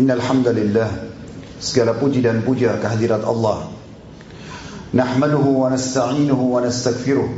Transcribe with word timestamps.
Innal 0.00 0.24
hamdalillah 0.24 1.12
segala 1.60 1.92
puji 1.92 2.24
dan 2.24 2.40
puja 2.40 2.80
kehadirat 2.80 3.20
Allah. 3.20 3.68
Nahmaduhu 4.96 5.60
wa 5.60 5.68
nasta'inuhu 5.68 6.56
wa 6.56 6.64
nastaghfiruh. 6.64 7.28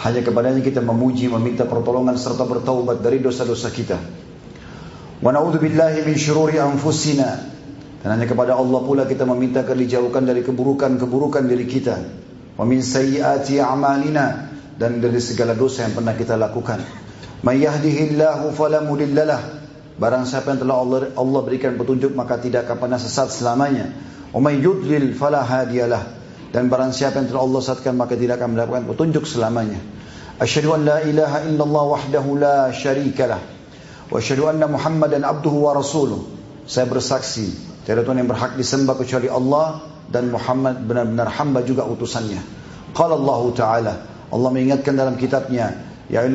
Hanya 0.00 0.24
kepadanya 0.24 0.64
kita 0.64 0.80
memuji, 0.80 1.28
meminta 1.28 1.68
pertolongan 1.68 2.16
serta 2.16 2.48
bertaubat 2.48 3.04
dari 3.04 3.20
dosa-dosa 3.20 3.68
kita. 3.68 4.00
Wa 5.20 5.30
na'udzu 5.36 5.60
billahi 5.60 6.02
min 6.08 6.16
syururi 6.16 6.56
anfusina. 6.58 7.52
Dan 8.02 8.18
hanya 8.18 8.26
kepada 8.26 8.56
Allah 8.56 8.80
pula 8.82 9.04
kita 9.04 9.28
meminta 9.28 9.62
agar 9.62 9.76
dijauhkan 9.78 10.26
dari 10.26 10.40
keburukan-keburukan 10.42 11.44
diri 11.44 11.68
kita. 11.68 11.96
Wa 12.56 12.64
min 12.64 12.80
sayyiati 12.80 13.60
a'malina 13.60 14.50
dan 14.80 14.98
dari 14.98 15.20
segala 15.20 15.52
dosa 15.52 15.86
yang 15.86 15.94
pernah 15.94 16.16
kita 16.16 16.40
lakukan. 16.40 16.82
May 17.46 17.62
yahdihillahu 17.62 18.50
fala 18.56 18.82
mudhillalah 18.82 19.61
Barang 20.00 20.24
siapa 20.24 20.56
yang 20.56 20.60
telah 20.64 20.76
Allah, 20.80 20.98
Allah 21.14 21.40
berikan 21.44 21.76
petunjuk 21.76 22.16
maka 22.16 22.40
tidak 22.40 22.64
akan 22.68 22.76
pernah 22.80 22.98
sesat 23.00 23.28
selamanya. 23.28 23.92
Umay 24.32 24.60
yudlil 24.60 25.12
fala 25.12 25.44
hadiyalah. 25.44 26.20
Dan 26.52 26.68
barang 26.68 26.92
siapa 26.92 27.20
yang 27.20 27.28
telah 27.32 27.42
Allah 27.44 27.60
sesatkan 27.64 27.96
maka 27.96 28.16
tidak 28.16 28.40
akan 28.40 28.56
mendapatkan 28.56 28.84
petunjuk 28.92 29.24
selamanya. 29.28 29.80
Asyhadu 30.40 30.76
an 30.76 30.80
la 30.88 30.98
ilaha 31.04 31.44
illallah 31.44 31.84
wahdahu 31.96 32.30
la 32.40 32.58
syarikalah. 32.72 33.40
Wa 34.08 34.16
asyhadu 34.16 34.48
anna 34.48 34.68
Muhammadan 34.68 35.24
abduhu 35.24 35.68
wa 35.68 35.76
rasuluh. 35.76 36.24
Saya 36.64 36.88
bersaksi 36.88 37.52
tiada 37.84 38.04
Tuhan 38.04 38.24
yang 38.24 38.30
berhak 38.30 38.56
disembah 38.56 38.96
kecuali 38.96 39.28
Allah 39.28 39.84
dan 40.08 40.32
Muhammad 40.32 40.84
benar-benar 40.84 41.28
hamba 41.36 41.60
juga 41.64 41.84
utusannya. 41.84 42.40
Qala 42.92 43.16
Allah 43.16 43.42
Ta'ala 43.56 43.94
Allah 44.32 44.48
mengingatkan 44.48 44.96
dalam 44.96 45.20
kitabnya 45.20 45.91
Ya. 46.12 46.28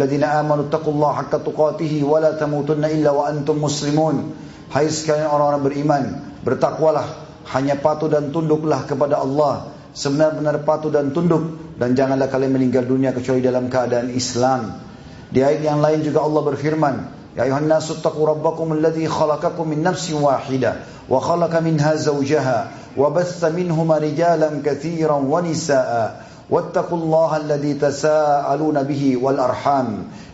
Hai 4.68 4.92
sekalian 4.92 5.30
orang-orang 5.32 5.62
beriman, 5.64 6.04
bertakwalah, 6.42 7.08
hanya 7.54 7.78
patuh 7.78 8.10
dan 8.10 8.34
tunduklah 8.34 8.84
kepada 8.90 9.22
Allah. 9.22 9.70
Sebenar-benar 9.94 10.66
patuh 10.66 10.90
dan 10.90 11.14
tunduk 11.14 11.78
dan 11.78 11.94
janganlah 11.94 12.26
kalian 12.26 12.58
meninggal 12.58 12.90
dunia 12.90 13.14
kecuali 13.14 13.40
dalam 13.40 13.70
keadaan 13.70 14.10
Islam. 14.12 14.82
Di 15.30 15.46
ayat 15.46 15.62
yang 15.62 15.80
lain 15.80 16.02
juga 16.02 16.26
Allah 16.26 16.42
berfirman, 16.42 16.96
Ya 17.38 17.46
ayuhan 17.46 17.70
nasu 17.70 18.02
taqu 18.02 18.26
rabbakum 18.26 18.74
alladhi 18.74 19.06
khalaqakum 19.06 19.70
min 19.70 19.86
nafsin 19.86 20.18
wahidah 20.18 21.06
wa 21.06 21.22
khalaqa 21.22 21.62
minha 21.62 21.94
zawjaha 21.94 22.58
wa 22.98 23.14
batha 23.14 23.54
minhuma 23.54 24.02
rijalan 24.02 24.66
katsiran 24.66 25.22
wa 25.22 25.38
nisaa 25.46 26.27
واتقوا 26.53 26.99
الله 26.99 27.31
الذي 27.37 27.73
تساءلون 27.81 28.77
به 28.83 29.03
والأرحام 29.17 29.89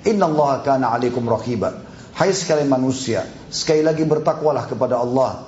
إن 0.06 0.20
الله 0.22 0.52
كان 0.66 0.82
عليكم 0.84 1.22
رقيبا 1.22 1.70
Hai 2.18 2.34
sekalian 2.34 2.66
manusia, 2.66 3.22
sekali 3.46 3.86
lagi 3.86 4.02
bertakwalah 4.02 4.66
kepada 4.66 4.98
Allah 4.98 5.46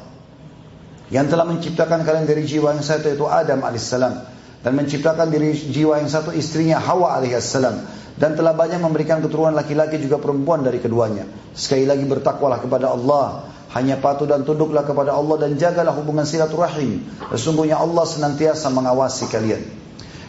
yang 1.10 1.26
telah 1.26 1.42
menciptakan 1.42 2.06
kalian 2.06 2.30
dari 2.30 2.46
jiwa 2.46 2.70
yang 2.70 2.86
satu 2.86 3.10
yaitu 3.10 3.26
Adam 3.26 3.66
alaihissalam 3.66 4.22
dan 4.62 4.72
menciptakan 4.78 5.34
dari 5.34 5.50
jiwa 5.50 5.98
yang 5.98 6.06
satu 6.06 6.30
istrinya 6.30 6.78
Hawa 6.78 7.18
alaihissalam 7.18 7.74
dan 8.14 8.38
telah 8.38 8.54
banyak 8.54 8.78
memberikan 8.78 9.18
keturunan 9.18 9.50
laki-laki 9.50 9.98
juga 9.98 10.22
perempuan 10.22 10.62
dari 10.62 10.78
keduanya. 10.78 11.26
Sekali 11.58 11.90
lagi 11.90 12.06
bertakwalah 12.06 12.62
kepada 12.62 12.94
Allah. 12.94 13.50
Hanya 13.70 13.98
patuh 13.98 14.26
dan 14.26 14.42
tunduklah 14.42 14.82
kepada 14.82 15.14
Allah 15.14 15.46
dan 15.46 15.54
jagalah 15.54 15.94
hubungan 15.94 16.26
silaturahim. 16.26 17.06
Sesungguhnya 17.34 17.78
Allah 17.78 18.02
senantiasa 18.02 18.66
mengawasi 18.70 19.26
kalian. 19.30 19.62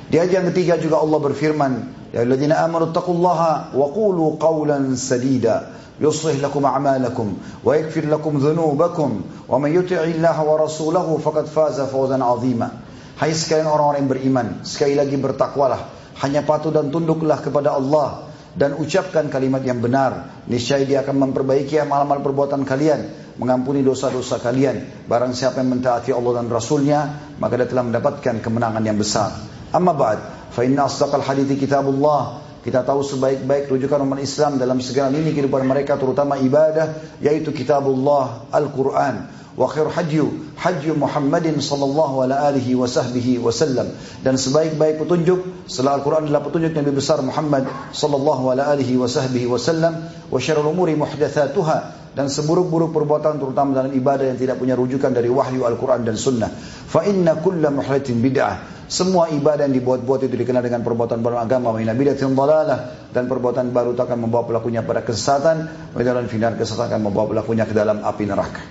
Di 0.07 0.23
ayat 0.23 0.31
yang 0.31 0.47
ketiga 0.55 0.79
juga 0.79 1.03
Allah 1.03 1.19
berfirman, 1.19 1.73
Ya 2.15 2.23
alladzina 2.23 2.63
amanu 2.63 2.95
taqullaha 2.95 3.75
wa 3.75 3.87
qulu 3.91 4.39
qawlan 4.39 4.95
sadida 4.95 5.75
yuslih 5.99 6.39
lakum 6.39 6.63
a'malakum 6.63 7.35
wa 7.65 7.73
yaghfir 7.73 8.07
lakum 8.07 8.37
dhunubakum 8.37 9.25
wa 9.49 9.57
man 9.59 9.71
yuti'illaha 9.73 10.41
wa 10.45 10.55
rasulahu 10.61 11.19
faqad 11.19 11.51
faza 11.51 11.89
fawzan 11.89 12.23
'azima. 12.23 12.85
Hai 13.17 13.33
sekalian 13.33 13.65
orang-orang 13.65 14.05
yang 14.05 14.11
beriman, 14.13 14.47
sekali 14.63 14.93
lagi 14.93 15.17
bertakwalah, 15.17 15.89
hanya 16.21 16.45
patuh 16.45 16.69
dan 16.69 16.93
tunduklah 16.93 17.41
kepada 17.41 17.73
Allah 17.73 18.29
dan 18.53 18.77
ucapkan 18.77 19.33
kalimat 19.33 19.65
yang 19.65 19.81
benar. 19.81 20.45
Niscaya 20.53 20.85
dia 20.85 21.01
akan 21.01 21.25
memperbaiki 21.25 21.81
amal-amal 21.81 22.21
perbuatan 22.21 22.69
kalian, 22.69 23.33
mengampuni 23.41 23.81
dosa-dosa 23.81 24.37
kalian. 24.37 25.09
Barang 25.09 25.33
siapa 25.33 25.65
yang 25.65 25.81
mentaati 25.81 26.13
Allah 26.13 26.45
dan 26.45 26.53
Rasulnya, 26.53 27.01
maka 27.41 27.57
dia 27.57 27.69
telah 27.69 27.89
mendapatkan 27.89 28.45
kemenangan 28.45 28.85
yang 28.85 29.01
besar. 29.01 29.56
Amma 29.73 29.93
ba'd, 29.95 30.19
fa 30.53 30.63
inna 30.63 30.87
asdaqal 30.87 31.23
hadithi 31.23 31.59
kitabullah. 31.59 32.45
Kita 32.67 32.83
tahu 32.83 33.07
sebaik-baik 33.07 33.71
rujukan 33.71 34.03
umat 34.03 34.19
Islam 34.19 34.59
dalam 34.59 34.83
segala 34.83 35.15
lini 35.15 35.31
kehidupan 35.31 35.63
mereka 35.63 35.95
terutama 35.95 36.35
ibadah 36.35 36.99
yaitu 37.23 37.55
kitabullah 37.55 38.51
Al-Qur'an. 38.51 39.31
Wa 39.55 39.71
khair 39.71 39.87
hajju 39.89 40.59
hajju 40.59 40.99
Muhammadin 40.99 41.63
sallallahu 41.63 42.27
alaihi 42.27 42.77
wa 42.77 42.85
sahbihi 42.85 43.41
wasallam 43.41 43.89
dan 44.21 44.37
sebaik-baik 44.37 45.01
petunjuk 45.01 45.65
setelah 45.65 45.97
Al-Qur'an 45.97 46.29
adalah 46.29 46.45
petunjuk 46.45 46.77
Nabi 46.77 46.93
besar 46.93 47.23
Muhammad 47.25 47.65
sallallahu 47.95 48.53
alaihi 48.53 49.01
wa 49.01 49.09
sahbihi 49.09 49.49
wasallam 49.49 50.13
wa 50.29 50.37
syarrul 50.37 50.77
umuri 50.77 50.93
muhdatsatuha 50.99 52.13
dan 52.17 52.33
seburuk-buruk 52.33 52.97
perbuatan 52.97 53.37
terutama 53.37 53.77
dalam 53.77 53.93
ibadah 53.93 54.29
yang 54.29 54.41
tidak 54.41 54.57
punya 54.57 54.73
rujukan 54.73 55.13
dari 55.13 55.29
wahyu 55.29 55.69
Al-Quran 55.69 56.05
dan 56.05 56.17
Sunnah. 56.17 56.49
Fa 56.89 57.05
inna 57.05 57.37
kulla 57.41 57.69
muhdatin 57.69 58.25
bid'ah. 58.25 58.76
Semua 58.87 59.27
ibadah 59.35 59.67
yang 59.67 59.75
dibuat-buat 59.75 60.31
itu 60.31 60.39
dikenal 60.39 60.63
dengan 60.63 60.87
perbuatan 60.87 61.19
baru 61.19 61.43
agama 61.43 61.75
wa 61.75 61.83
dalalah 61.83 63.11
dan 63.11 63.27
perbuatan 63.27 63.75
baru 63.75 63.99
itu 63.99 64.03
akan 64.07 64.19
membawa 64.31 64.47
pelakunya 64.47 64.87
pada 64.87 65.03
kesesatan 65.03 65.91
dan 65.91 66.27
final 66.31 66.55
kesesatan 66.55 66.95
akan 66.95 67.01
membawa 67.11 67.27
pelakunya 67.35 67.67
ke 67.67 67.75
dalam 67.75 68.07
api 68.07 68.25
neraka. 68.31 68.63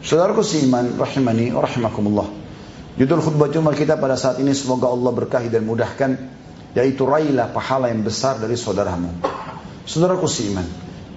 Saudaraku 0.00 0.40
seiman 0.40 0.96
rahimani 0.96 1.52
wa 1.52 1.60
rahimakumullah. 1.60 2.28
Judul 2.96 3.20
khutbah 3.20 3.52
Jumat 3.52 3.76
kita 3.76 4.00
pada 4.00 4.16
saat 4.16 4.40
ini 4.40 4.56
semoga 4.56 4.88
Allah 4.88 5.12
berkahi 5.12 5.52
dan 5.52 5.68
mudahkan 5.68 6.16
yaitu 6.72 7.04
raihlah 7.04 7.52
pahala 7.52 7.92
yang 7.92 8.00
besar 8.00 8.40
dari 8.40 8.56
saudaramu. 8.56 9.12
Saudaraku 9.84 10.24
seiman, 10.24 10.64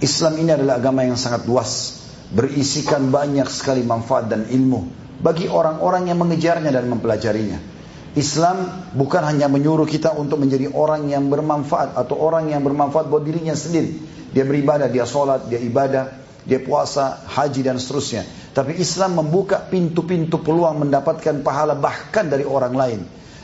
Islam 0.03 0.35
ini 0.35 0.51
adalah 0.51 0.83
agama 0.83 1.07
yang 1.07 1.15
sangat 1.15 1.47
luas, 1.47 2.03
berisikan 2.35 3.07
banyak 3.07 3.47
sekali 3.47 3.87
manfaat 3.87 4.27
dan 4.27 4.51
ilmu 4.51 4.83
bagi 5.23 5.47
orang-orang 5.47 6.11
yang 6.11 6.19
mengejarnya 6.19 6.75
dan 6.75 6.91
mempelajarinya. 6.91 7.76
Islam 8.15 8.87
bukan 8.95 9.25
hanya 9.25 9.51
menyuruh 9.51 9.89
kita 9.89 10.15
untuk 10.15 10.39
menjadi 10.39 10.71
orang 10.71 11.11
yang 11.11 11.27
bermanfaat 11.27 11.97
atau 11.97 12.15
orang 12.15 12.53
yang 12.53 12.63
bermanfaat 12.63 13.11
buat 13.11 13.25
dirinya 13.25 13.57
sendiri. 13.57 13.97
Dia 14.31 14.45
beribadah, 14.47 14.87
dia 14.87 15.03
sholat, 15.03 15.49
dia 15.51 15.59
ibadah, 15.59 16.13
dia 16.47 16.63
puasa, 16.63 17.27
haji 17.27 17.61
dan 17.65 17.75
seterusnya. 17.75 18.23
Tapi 18.55 18.79
Islam 18.79 19.19
membuka 19.21 19.61
pintu-pintu 19.61 20.41
peluang 20.41 20.87
mendapatkan 20.87 21.43
pahala 21.43 21.75
bahkan 21.77 22.31
dari 22.31 22.47
orang 22.47 22.73
lain. 22.73 22.99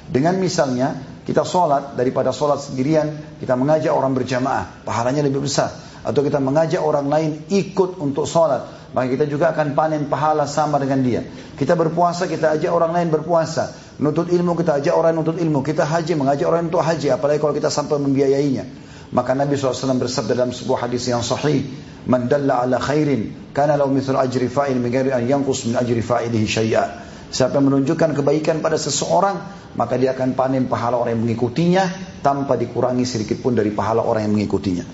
Dengan 0.09 0.39
misalnya 0.39 0.97
kita 1.23 1.47
sholat 1.47 1.95
daripada 1.95 2.35
sholat 2.35 2.59
sendirian, 2.59 3.39
kita 3.39 3.55
mengajak 3.55 3.91
orang 3.91 4.11
berjamaah, 4.11 4.83
pahalanya 4.83 5.23
lebih 5.23 5.43
besar. 5.43 5.71
Atau 6.03 6.19
kita 6.19 6.43
mengajak 6.43 6.83
orang 6.83 7.07
lain 7.07 7.31
ikut 7.47 7.95
untuk 8.03 8.27
sholat, 8.27 8.82
maka 8.93 9.09
kita 9.09 9.25
juga 9.25 9.49
akan 9.49 9.73
panen 9.73 10.05
pahala 10.05 10.45
sama 10.45 10.77
dengan 10.77 11.01
dia. 11.01 11.21
Kita 11.57 11.73
berpuasa, 11.73 12.29
kita 12.29 12.53
ajak 12.53 12.69
orang 12.69 12.93
lain 12.93 13.09
berpuasa. 13.09 13.73
Nutut 13.97 14.29
ilmu 14.29 14.53
kita 14.53 14.77
ajak 14.77 14.93
orang 14.93 15.17
nutut 15.17 15.37
ilmu. 15.41 15.65
Kita 15.65 15.81
haji 15.85 16.13
mengajak 16.13 16.45
orang 16.45 16.69
untuk 16.69 16.85
haji. 16.85 17.09
Apalagi 17.09 17.41
kalau 17.41 17.57
kita 17.57 17.73
sampai 17.73 17.97
membiayainya. 17.97 18.65
Maka 19.13 19.33
Nabi 19.37 19.57
SAW 19.57 19.97
bersabda 19.97 20.33
dalam 20.37 20.53
sebuah 20.53 20.85
hadis 20.89 21.09
yang 21.09 21.25
sahih. 21.25 21.65
Man 22.05 22.29
dalla 22.29 22.61
ala 22.61 22.77
khairin. 22.77 23.53
Kana 23.53 23.77
lau 23.77 23.89
mithul 23.89 24.17
ajri 24.17 24.45
fa'il. 24.45 24.77
Mengari 24.77 25.09
an 25.09 25.25
yankus 25.25 25.65
min 25.65 25.73
ajri 25.73 26.01
fa'ilihi 26.01 26.45
syai'a. 26.45 26.85
Siapa 27.33 27.57
yang 27.57 27.73
menunjukkan 27.73 28.13
kebaikan 28.13 28.61
pada 28.61 28.77
seseorang. 28.77 29.41
Maka 29.73 29.97
dia 29.97 30.13
akan 30.13 30.37
panen 30.37 30.69
pahala 30.69 31.01
orang 31.01 31.17
yang 31.17 31.25
mengikutinya. 31.25 31.83
Tanpa 32.21 32.57
dikurangi 32.61 33.05
sedikit 33.09 33.41
pun 33.41 33.57
dari 33.57 33.73
pahala 33.73 34.05
orang 34.05 34.29
yang 34.29 34.33
mengikutinya. 34.37 34.85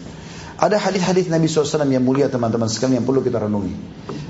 Ada 0.60 0.76
hadis-hadis 0.76 1.32
Nabi 1.32 1.48
SAW 1.48 1.88
yang 1.88 2.04
mulia 2.04 2.28
teman-teman 2.28 2.68
sekalian 2.68 3.00
yang 3.00 3.08
perlu 3.08 3.24
kita 3.24 3.40
renungi. 3.40 3.72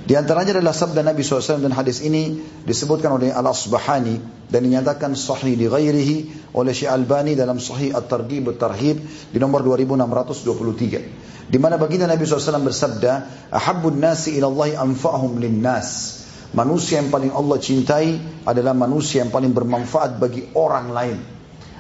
Di 0.06 0.14
antaranya 0.14 0.62
adalah 0.62 0.78
sabda 0.78 1.02
Nabi 1.02 1.26
SAW 1.26 1.58
dan 1.58 1.74
hadis 1.74 2.06
ini 2.06 2.38
disebutkan 2.70 3.18
oleh 3.18 3.34
Al-Asbahani 3.34 4.46
dan 4.46 4.62
dinyatakan 4.62 5.18
sahih 5.18 5.58
di 5.58 5.66
ghairihi 5.66 6.18
oleh 6.54 6.70
Syekh 6.70 6.94
Albani 6.94 7.34
dalam 7.34 7.58
sahih 7.58 7.98
At-Targhib 7.98 8.46
At-Tarhib 8.54 8.98
di 9.34 9.38
nomor 9.42 9.66
2623. 9.66 11.50
Di 11.50 11.58
mana 11.58 11.82
baginda 11.82 12.06
Nabi 12.06 12.30
SAW 12.30 12.62
bersabda, 12.62 13.12
"Ahabbun 13.50 13.98
nasi 13.98 14.38
ila 14.38 14.54
Allah 14.54 14.86
anfa'hum 14.86 15.42
linnas." 15.42 16.22
Manusia 16.54 17.02
yang 17.02 17.10
paling 17.10 17.34
Allah 17.34 17.58
cintai 17.58 18.22
adalah 18.46 18.78
manusia 18.78 19.26
yang 19.26 19.34
paling 19.34 19.50
bermanfaat 19.50 20.22
bagi 20.22 20.46
orang 20.54 20.94
lain. 20.94 21.39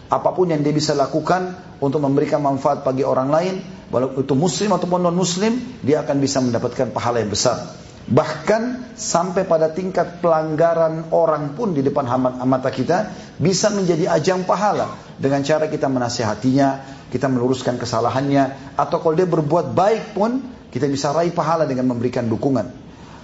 Apa 0.09 0.33
pun 0.33 0.49
yang 0.49 0.65
dia 0.65 0.73
bisa 0.73 0.97
lakukan 0.97 1.53
untuk 1.77 2.01
memberikan 2.01 2.41
manfaat 2.41 2.81
bagi 2.81 3.05
orang 3.05 3.29
lain, 3.29 3.61
walau 3.93 4.17
itu 4.17 4.33
muslim 4.33 4.73
ataupun 4.73 5.05
non 5.05 5.13
muslim, 5.13 5.53
dia 5.85 6.01
akan 6.01 6.17
bisa 6.17 6.41
mendapatkan 6.41 6.89
pahala 6.89 7.21
yang 7.21 7.29
besar. 7.29 7.77
Bahkan 8.09 8.97
sampai 8.97 9.45
pada 9.45 9.69
tingkat 9.69 10.17
pelanggaran 10.17 11.13
orang 11.13 11.53
pun 11.53 11.77
di 11.77 11.85
depan 11.85 12.09
mata 12.49 12.73
kita 12.73 13.13
bisa 13.37 13.69
menjadi 13.69 14.09
ajang 14.09 14.49
pahala 14.49 14.97
dengan 15.21 15.45
cara 15.45 15.69
kita 15.69 15.85
menasihatinya, 15.85 16.69
kita 17.13 17.29
meluruskan 17.29 17.77
kesalahannya, 17.77 18.73
atau 18.81 18.97
kalau 18.97 19.13
dia 19.13 19.29
berbuat 19.29 19.77
baik 19.77 20.17
pun 20.17 20.41
kita 20.73 20.89
bisa 20.89 21.13
raih 21.13 21.29
pahala 21.29 21.69
dengan 21.69 21.93
memberikan 21.93 22.25
dukungan. 22.25 22.78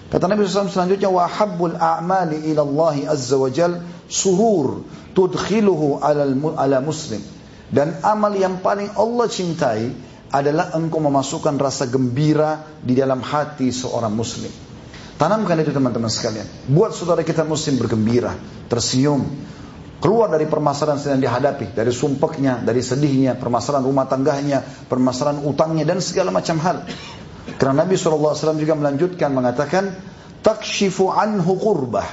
Kata 0.06 0.30
Nabi 0.30 0.46
SAW 0.46 0.70
selanjutnya 0.70 1.10
wa 1.10 1.26
habbul 1.26 1.74
a'mali 1.74 2.46
ila 2.54 2.62
Allah 2.62 3.10
azza 3.10 3.36
wa 3.36 3.50
surur 4.06 4.86
tudkhiluhu 5.16 6.04
ala, 6.04 6.78
muslim. 6.84 7.24
Dan 7.72 7.98
amal 8.06 8.36
yang 8.38 8.62
paling 8.62 8.94
Allah 8.94 9.26
cintai 9.26 9.90
adalah 10.30 10.76
engkau 10.78 11.02
memasukkan 11.02 11.58
rasa 11.58 11.90
gembira 11.90 12.62
di 12.84 12.94
dalam 12.94 13.24
hati 13.24 13.74
seorang 13.74 14.14
muslim. 14.14 14.52
Tanamkan 15.16 15.56
itu 15.64 15.72
teman-teman 15.72 16.12
sekalian. 16.12 16.46
Buat 16.68 16.92
saudara 16.92 17.24
kita 17.24 17.48
muslim 17.48 17.80
bergembira, 17.80 18.36
tersenyum, 18.68 19.24
keluar 20.04 20.28
dari 20.28 20.44
permasalahan 20.44 21.00
sedang 21.00 21.24
dihadapi, 21.24 21.72
dari 21.72 21.90
sumpeknya, 21.96 22.60
dari 22.60 22.84
sedihnya, 22.84 23.40
permasalahan 23.40 23.88
rumah 23.88 24.12
tangganya, 24.12 24.60
permasalahan 24.92 25.40
utangnya 25.48 25.88
dan 25.88 26.04
segala 26.04 26.36
macam 26.36 26.60
hal. 26.60 26.84
Karena 27.46 27.86
Nabi 27.86 27.94
SAW 27.94 28.58
juga 28.58 28.74
melanjutkan 28.74 29.30
mengatakan, 29.30 29.94
takshifu 30.42 31.14
anhu 31.14 31.58
qurbah. 31.62 32.06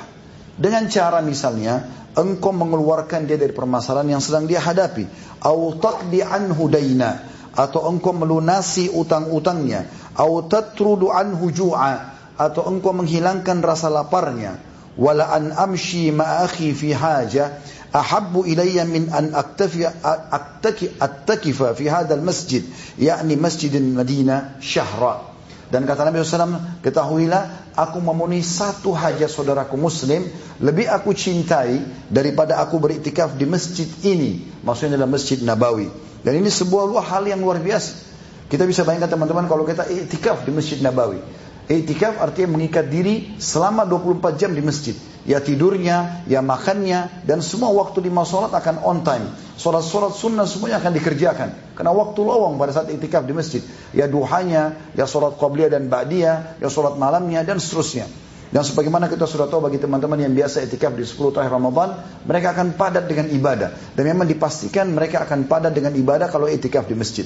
Dengan 0.52 0.84
cara 0.92 1.24
misalnya, 1.24 1.88
engkau 2.12 2.52
mengeluarkan 2.52 3.24
dia 3.24 3.40
dari 3.40 3.56
permasalahan 3.56 4.18
yang 4.18 4.22
sedang 4.22 4.44
dia 4.44 4.60
hadapi. 4.60 5.08
Au 5.40 5.72
taqdi 5.80 6.20
anhu 6.20 6.68
daina. 6.68 7.24
Atau 7.52 7.88
engkau 7.88 8.12
melunasi 8.16 8.92
utang-utangnya. 8.92 9.88
Au 10.16 10.44
tatrudu 10.44 11.08
anhu 11.08 11.48
ju'a 11.48 12.12
atau 12.36 12.64
engkau 12.68 12.96
menghilangkan 12.96 13.60
rasa 13.60 13.92
laparnya 13.92 14.56
wala 14.96 15.32
an 15.32 15.52
amshi 15.52 16.12
ma 16.12 16.44
akhi 16.44 16.76
fi 16.76 16.92
haja 16.92 17.60
ahabbu 17.92 18.48
ilayya 18.48 18.84
min 18.88 19.12
an 19.12 19.36
aktafi 19.36 19.84
aktaki 20.32 20.88
attakifa 20.96 21.76
fi 21.76 21.86
hadzal 21.92 22.24
masjid 22.24 22.64
yakni 22.96 23.36
masjid 23.36 23.72
Madinah 23.76 24.58
syahra 24.64 25.32
dan 25.72 25.88
kata 25.88 26.04
Nabi 26.04 26.20
SAW, 26.20 26.84
ketahuilah 26.84 27.72
aku 27.72 28.04
memenuhi 28.04 28.44
satu 28.44 28.92
hajat 28.92 29.32
saudaraku 29.32 29.80
muslim, 29.80 30.28
lebih 30.60 30.84
aku 30.84 31.16
cintai 31.16 31.80
daripada 32.12 32.60
aku 32.60 32.76
beriktikaf 32.76 33.40
di 33.40 33.48
masjid 33.48 33.88
ini. 34.04 34.52
Maksudnya 34.60 35.00
dalam 35.00 35.08
masjid 35.08 35.40
Nabawi. 35.40 35.88
Dan 36.20 36.44
ini 36.44 36.52
sebuah 36.52 36.92
hal 37.00 37.24
yang 37.24 37.40
luar 37.40 37.56
biasa. 37.56 38.12
Kita 38.52 38.68
bisa 38.68 38.84
bayangkan 38.84 39.16
teman-teman 39.16 39.48
kalau 39.48 39.64
kita 39.64 39.88
iktikaf 39.88 40.44
di 40.44 40.52
masjid 40.52 40.76
Nabawi. 40.84 41.24
Itikaf 41.72 42.20
artinya 42.20 42.60
mengikat 42.60 42.92
diri 42.92 43.40
selama 43.40 43.88
24 43.88 44.36
jam 44.36 44.52
di 44.52 44.60
masjid. 44.60 44.92
Ya 45.22 45.38
tidurnya, 45.38 46.26
ya 46.26 46.42
makannya, 46.42 47.22
dan 47.22 47.38
semua 47.46 47.70
waktu 47.70 48.02
lima 48.02 48.26
sholat 48.26 48.50
akan 48.50 48.82
on 48.82 49.06
time. 49.06 49.30
Sholat-sholat 49.54 50.18
sunnah 50.18 50.50
semuanya 50.50 50.82
akan 50.82 50.98
dikerjakan. 50.98 51.78
Karena 51.78 51.94
waktu 51.94 52.18
lowong 52.26 52.58
pada 52.58 52.74
saat 52.74 52.90
itikaf 52.90 53.22
di 53.22 53.30
masjid. 53.30 53.62
Ya 53.94 54.10
duhanya, 54.10 54.74
ya 54.98 55.06
sholat 55.06 55.38
qabliyah 55.38 55.70
dan 55.70 55.86
ba'diyah, 55.86 56.58
ya 56.58 56.66
sholat 56.66 56.98
malamnya, 56.98 57.46
dan 57.46 57.62
seterusnya. 57.62 58.10
Dan 58.52 58.66
sebagaimana 58.66 59.08
kita 59.08 59.24
sudah 59.24 59.48
tahu 59.48 59.64
bagi 59.64 59.80
teman-teman 59.80 60.18
yang 60.20 60.34
biasa 60.36 60.66
itikaf 60.66 60.92
di 60.92 61.06
10 61.08 61.32
tahun 61.32 61.48
Ramadan, 61.48 61.96
mereka 62.28 62.52
akan 62.52 62.76
padat 62.76 63.08
dengan 63.08 63.30
ibadah. 63.32 63.96
Dan 63.96 64.04
memang 64.12 64.26
dipastikan 64.26 64.90
mereka 64.90 65.22
akan 65.24 65.48
padat 65.48 65.72
dengan 65.72 65.94
ibadah 65.96 66.28
kalau 66.28 66.50
itikaf 66.50 66.84
di 66.84 66.98
masjid. 66.98 67.24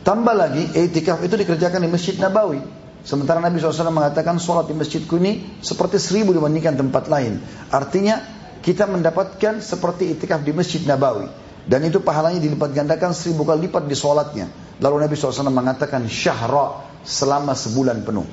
Tambah 0.00 0.32
lagi, 0.32 0.62
itikaf 0.76 1.20
itu 1.24 1.34
dikerjakan 1.36 1.84
di 1.84 1.88
Masjid 1.92 2.16
Nabawi. 2.16 2.79
Sementara 3.00 3.40
Nabi 3.40 3.56
SAW 3.56 3.88
mengatakan 3.88 4.36
sholat 4.36 4.68
di 4.68 4.76
masjidku 4.76 5.16
ini 5.16 5.60
seperti 5.64 5.96
seribu 5.96 6.36
dibandingkan 6.36 6.76
tempat 6.76 7.08
lain. 7.08 7.40
Artinya 7.72 8.20
kita 8.60 8.84
mendapatkan 8.84 9.64
seperti 9.64 10.12
itikaf 10.12 10.44
di 10.44 10.52
masjid 10.52 10.84
Nabawi. 10.84 11.28
Dan 11.64 11.84
itu 11.84 12.00
pahalanya 12.00 12.40
dilipat 12.40 12.72
gandakan 12.72 13.12
seribu 13.16 13.44
kali 13.48 13.68
lipat 13.68 13.88
di 13.88 13.96
sholatnya. 13.96 14.46
Lalu 14.80 15.08
Nabi 15.08 15.14
SAW 15.16 15.48
mengatakan 15.48 16.04
syahra 16.08 16.88
selama 17.04 17.56
sebulan 17.56 18.04
penuh. 18.04 18.24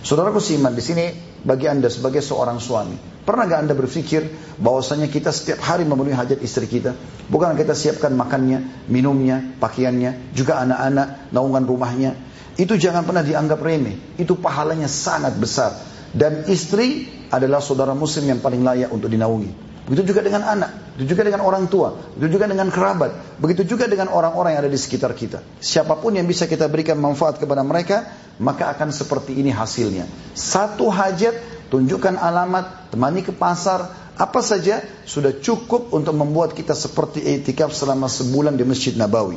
Saudaraku 0.00 0.40
seiman 0.40 0.74
di 0.74 0.82
sini 0.82 1.04
bagi 1.42 1.66
anda 1.68 1.88
sebagai 1.88 2.20
seorang 2.20 2.60
suami. 2.60 2.96
Pernah 3.20 3.44
gak 3.46 3.60
anda 3.68 3.74
berpikir 3.76 4.26
bahwasanya 4.58 5.06
kita 5.06 5.30
setiap 5.30 5.60
hari 5.62 5.86
memenuhi 5.86 6.16
hajat 6.16 6.40
istri 6.42 6.66
kita? 6.66 6.96
Bukan 7.30 7.54
kita 7.54 7.76
siapkan 7.76 8.10
makannya, 8.16 8.88
minumnya, 8.90 9.54
pakaiannya, 9.60 10.34
juga 10.34 10.58
anak-anak, 10.64 11.30
naungan 11.30 11.64
rumahnya. 11.68 12.12
Itu 12.58 12.74
jangan 12.74 13.06
pernah 13.06 13.22
dianggap 13.22 13.60
remeh. 13.62 14.18
Itu 14.18 14.34
pahalanya 14.40 14.90
sangat 14.90 15.38
besar. 15.38 15.78
Dan 16.10 16.50
istri 16.50 17.06
adalah 17.30 17.62
saudara 17.62 17.94
muslim 17.94 18.26
yang 18.26 18.42
paling 18.42 18.66
layak 18.66 18.90
untuk 18.90 19.06
dinaungi. 19.06 19.69
Begitu 19.90 20.14
juga 20.14 20.22
dengan 20.22 20.46
anak, 20.46 20.94
begitu 20.94 21.18
juga 21.18 21.26
dengan 21.26 21.42
orang 21.42 21.66
tua, 21.66 21.98
begitu 22.14 22.38
juga 22.38 22.46
dengan 22.46 22.70
kerabat, 22.70 23.10
begitu 23.42 23.66
juga 23.66 23.90
dengan 23.90 24.06
orang-orang 24.14 24.54
yang 24.54 24.62
ada 24.62 24.70
di 24.70 24.78
sekitar 24.78 25.10
kita. 25.18 25.42
Siapa 25.58 25.98
pun 25.98 26.14
yang 26.14 26.30
bisa 26.30 26.46
kita 26.46 26.70
berikan 26.70 26.94
manfaat 26.94 27.42
kepada 27.42 27.66
mereka, 27.66 28.06
maka 28.38 28.70
akan 28.70 28.94
seperti 28.94 29.34
ini 29.34 29.50
hasilnya. 29.50 30.06
Satu 30.30 30.94
hajat, 30.94 31.34
tunjukkan 31.74 32.22
alamat, 32.22 32.94
temani 32.94 33.26
ke 33.26 33.34
pasar, 33.34 34.09
apa 34.19 34.39
saja 34.39 34.79
sudah 35.03 35.35
cukup 35.35 35.91
untuk 35.91 36.15
membuat 36.15 36.55
kita 36.55 36.71
seperti 36.71 37.19
etikaf 37.23 37.75
selama 37.75 38.07
sebulan 38.07 38.55
di 38.55 38.63
Masjid 38.63 38.95
Nabawi. 38.95 39.35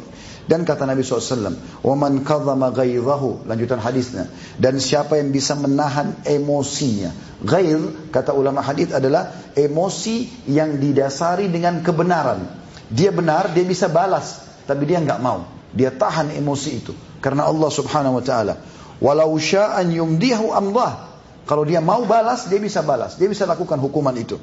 Dan 0.49 0.65
kata 0.65 0.89
Nabi 0.89 1.05
SAW, 1.05 1.85
وَمَنْ 1.85 2.25
كَظَمَ 2.25 2.63
غَيْرَهُ 2.73 3.45
Lanjutan 3.45 3.85
hadisnya. 3.85 4.33
Dan 4.57 4.81
siapa 4.81 5.21
yang 5.21 5.29
bisa 5.29 5.53
menahan 5.53 6.25
emosinya. 6.25 7.13
Ghair, 7.45 8.09
kata 8.09 8.33
ulama 8.33 8.65
hadis 8.65 8.89
adalah 8.97 9.29
emosi 9.53 10.49
yang 10.49 10.81
didasari 10.81 11.53
dengan 11.53 11.85
kebenaran. 11.85 12.49
Dia 12.89 13.13
benar, 13.13 13.53
dia 13.53 13.69
bisa 13.69 13.93
balas. 13.93 14.41
Tapi 14.65 14.89
dia 14.89 15.05
nggak 15.05 15.21
mau. 15.21 15.45
Dia 15.77 15.93
tahan 15.93 16.33
emosi 16.33 16.71
itu. 16.73 16.97
Karena 17.21 17.45
Allah 17.45 17.69
subhanahu 17.69 18.17
wa 18.17 18.25
ta'ala. 18.25 18.57
Walau 19.05 19.37
sya'an 19.37 19.93
yumdihu 19.93 20.57
amdah. 20.57 21.13
Kalau 21.45 21.69
dia 21.69 21.85
mau 21.85 22.09
balas, 22.09 22.49
dia 22.49 22.57
bisa 22.57 22.81
balas. 22.81 23.21
Dia 23.21 23.29
bisa 23.29 23.45
lakukan 23.45 23.77
hukuman 23.77 24.17
itu. 24.17 24.41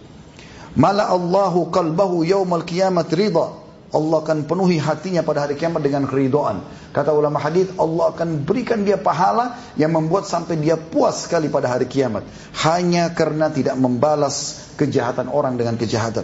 Mala 0.78 1.10
Allahu 1.10 1.70
qalbahu 1.74 2.22
yaumal 2.22 2.62
kiamat 2.62 3.10
ridha. 3.10 3.58
Allah 3.90 4.22
akan 4.22 4.46
penuhi 4.46 4.78
hatinya 4.78 5.26
pada 5.26 5.42
hari 5.42 5.58
kiamat 5.58 5.82
dengan 5.82 6.06
keridoan. 6.06 6.62
Kata 6.94 7.10
ulama 7.10 7.42
hadis, 7.42 7.74
Allah 7.74 8.14
akan 8.14 8.46
berikan 8.46 8.86
dia 8.86 8.94
pahala 8.94 9.58
yang 9.74 9.90
membuat 9.90 10.30
sampai 10.30 10.62
dia 10.62 10.78
puas 10.78 11.26
sekali 11.26 11.50
pada 11.50 11.66
hari 11.66 11.90
kiamat. 11.90 12.22
Hanya 12.62 13.10
karena 13.10 13.50
tidak 13.50 13.74
membalas 13.74 14.70
kejahatan 14.78 15.26
orang 15.26 15.58
dengan 15.58 15.74
kejahatan. 15.74 16.22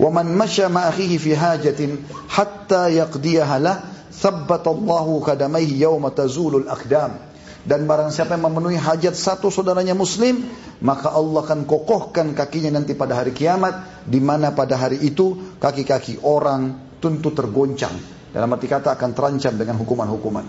Masya 0.00 0.72
ma 0.72 0.88
akhihi 0.88 1.20
fi 1.20 1.36
hajatin 1.36 2.00
hatta 2.32 2.88
yaqdiyaha 2.88 3.56
lah, 3.60 3.84
thabbata 4.08 4.72
Allahu 4.72 5.20
kadamaihi 5.20 5.84
yawma 5.84 6.16
tazulul 6.16 6.64
aqdam. 6.64 7.31
Dan 7.62 7.86
barang 7.86 8.10
siapa 8.10 8.34
yang 8.34 8.50
memenuhi 8.50 8.74
hajat 8.74 9.14
satu 9.14 9.46
saudaranya 9.46 9.94
muslim, 9.94 10.42
maka 10.82 11.14
Allah 11.14 11.46
akan 11.46 11.62
kokohkan 11.62 12.34
kakinya 12.34 12.74
nanti 12.74 12.98
pada 12.98 13.14
hari 13.14 13.30
kiamat, 13.30 14.02
di 14.02 14.18
mana 14.18 14.50
pada 14.50 14.74
hari 14.74 14.98
itu 14.98 15.56
kaki-kaki 15.62 16.18
orang, 16.26 16.74
tentu 16.98 17.30
tergoncang. 17.30 17.94
Dalam 18.34 18.50
arti 18.50 18.66
kata 18.66 18.98
akan 18.98 19.10
terancam 19.14 19.54
dengan 19.54 19.78
hukuman-hukuman. 19.78 20.46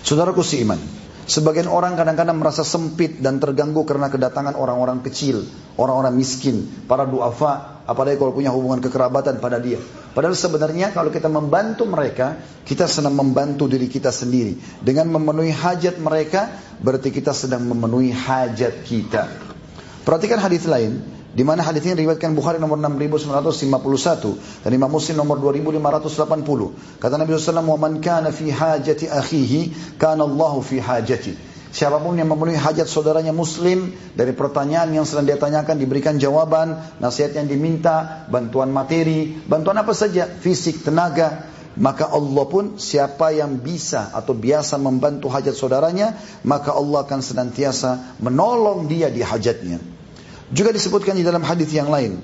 Saudaraku 0.00 0.40
iman, 0.64 0.80
sebagian 1.28 1.68
orang 1.68 1.92
kadang-kadang 1.92 2.40
merasa 2.40 2.64
sempit 2.64 3.20
dan 3.20 3.36
terganggu 3.36 3.84
karena 3.84 4.08
kedatangan 4.08 4.56
orang-orang 4.56 5.04
kecil, 5.04 5.44
orang-orang 5.76 6.16
miskin, 6.16 6.66
para 6.88 7.04
duafa, 7.04 7.84
apalagi 7.84 8.16
kalau 8.16 8.32
punya 8.32 8.48
hubungan 8.48 8.80
kekerabatan 8.80 9.44
pada 9.44 9.60
dia. 9.60 9.78
Padahal 10.12 10.36
sebenarnya 10.36 10.92
kalau 10.92 11.08
kita 11.08 11.32
membantu 11.32 11.88
mereka, 11.88 12.36
kita 12.68 12.84
sedang 12.84 13.16
membantu 13.16 13.64
diri 13.64 13.88
kita 13.88 14.12
sendiri. 14.12 14.60
Dengan 14.84 15.08
memenuhi 15.08 15.48
hajat 15.48 15.96
mereka, 15.96 16.52
berarti 16.84 17.08
kita 17.08 17.32
sedang 17.32 17.64
memenuhi 17.64 18.12
hajat 18.12 18.84
kita. 18.84 19.32
Perhatikan 20.04 20.36
hadis 20.36 20.68
lain, 20.68 21.00
di 21.32 21.40
mana 21.48 21.64
hadis 21.64 21.88
ini 21.88 22.04
riwayatkan 22.04 22.36
Bukhari 22.36 22.60
nomor 22.60 22.76
6951 22.76 24.68
dan 24.68 24.70
Imam 24.76 24.92
Muslim 24.92 25.16
nomor 25.16 25.40
2580. 25.40 27.00
Kata 27.00 27.14
Nabi 27.16 27.32
SAW, 27.32 27.64
"Wa 27.72 27.80
man 27.80 28.04
kana 28.04 28.28
fi 28.36 28.52
hajati 28.52 29.08
akhihi, 29.08 29.96
kana 29.96 30.28
Allahu 30.28 30.60
fi 30.60 30.76
hajati." 30.76 31.51
Siapa 31.72 31.96
pun 32.04 32.12
yang 32.20 32.28
memenuhi 32.28 32.60
hajat 32.60 32.84
saudaranya 32.84 33.32
muslim 33.32 33.96
dari 34.12 34.36
pertanyaan 34.36 34.92
yang 34.92 35.08
sedang 35.08 35.24
dia 35.24 35.40
tanyakan 35.40 35.80
diberikan 35.80 36.20
jawaban, 36.20 36.76
nasihat 37.00 37.32
yang 37.32 37.48
diminta, 37.48 38.28
bantuan 38.28 38.68
materi, 38.68 39.32
bantuan 39.48 39.80
apa 39.80 39.96
saja, 39.96 40.28
fisik, 40.28 40.84
tenaga, 40.84 41.48
maka 41.80 42.12
Allah 42.12 42.44
pun 42.44 42.76
siapa 42.76 43.32
yang 43.32 43.56
bisa 43.56 44.12
atau 44.12 44.36
biasa 44.36 44.76
membantu 44.76 45.32
hajat 45.32 45.56
saudaranya, 45.56 46.12
maka 46.44 46.76
Allah 46.76 47.08
akan 47.08 47.20
senantiasa 47.24 48.20
menolong 48.20 48.84
dia 48.84 49.08
di 49.08 49.24
hajatnya. 49.24 49.80
Juga 50.52 50.76
disebutkan 50.76 51.16
di 51.16 51.24
dalam 51.24 51.40
hadis 51.40 51.72
yang 51.72 51.88
lain. 51.88 52.20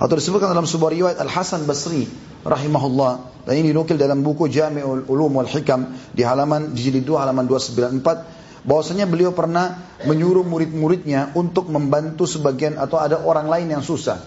Atau 0.00 0.16
disebutkan 0.16 0.48
dalam 0.48 0.64
sebuah 0.64 0.90
riwayat 0.96 1.18
Al-Hasan 1.20 1.68
Basri 1.68 2.08
rahimahullah 2.44 3.44
dan 3.44 3.54
ini 3.60 3.72
dinukil 3.72 4.00
dalam 4.00 4.24
buku 4.24 4.48
Jami'ul 4.48 5.04
Ulum 5.08 5.40
wal 5.40 5.48
Hikam 5.48 5.96
di 6.12 6.24
halaman 6.24 6.72
di 6.72 6.88
jilid 6.88 7.04
2 7.04 7.16
halaman 7.16 7.44
294 7.48 8.64
bahwasanya 8.64 9.04
beliau 9.04 9.36
pernah 9.36 9.96
menyuruh 10.08 10.44
murid-muridnya 10.44 11.36
untuk 11.36 11.68
membantu 11.68 12.24
sebagian 12.24 12.80
atau 12.80 12.96
ada 12.96 13.20
orang 13.20 13.48
lain 13.48 13.68
yang 13.76 13.84
susah. 13.84 14.24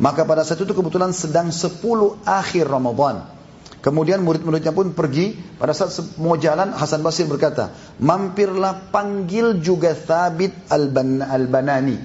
Maka 0.00 0.26
pada 0.26 0.42
saat 0.42 0.58
itu 0.64 0.74
kebetulan 0.74 1.14
sedang 1.14 1.52
10 1.52 2.24
akhir 2.26 2.64
Ramadan. 2.66 3.30
Kemudian 3.84 4.24
murid-muridnya 4.24 4.72
pun 4.72 4.96
pergi. 4.96 5.36
Pada 5.60 5.76
saat 5.76 5.92
mau 6.16 6.34
jalan, 6.40 6.72
Hasan 6.72 7.04
Basri 7.04 7.28
berkata, 7.28 7.70
mampirlah 8.00 8.88
panggil 8.88 9.60
juga 9.60 9.92
Thabit 9.92 10.72
al-Banani. 10.72 12.00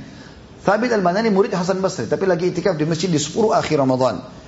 Thabit 0.60 0.92
al-Banani 0.92 1.32
murid 1.32 1.56
Hasan 1.56 1.80
Basri, 1.80 2.06
tapi 2.12 2.28
lagi 2.28 2.52
itikaf 2.52 2.76
di 2.76 2.84
masjid 2.84 3.08
di 3.08 3.18
10 3.18 3.56
akhir 3.56 3.80
Ramadan. 3.80 4.39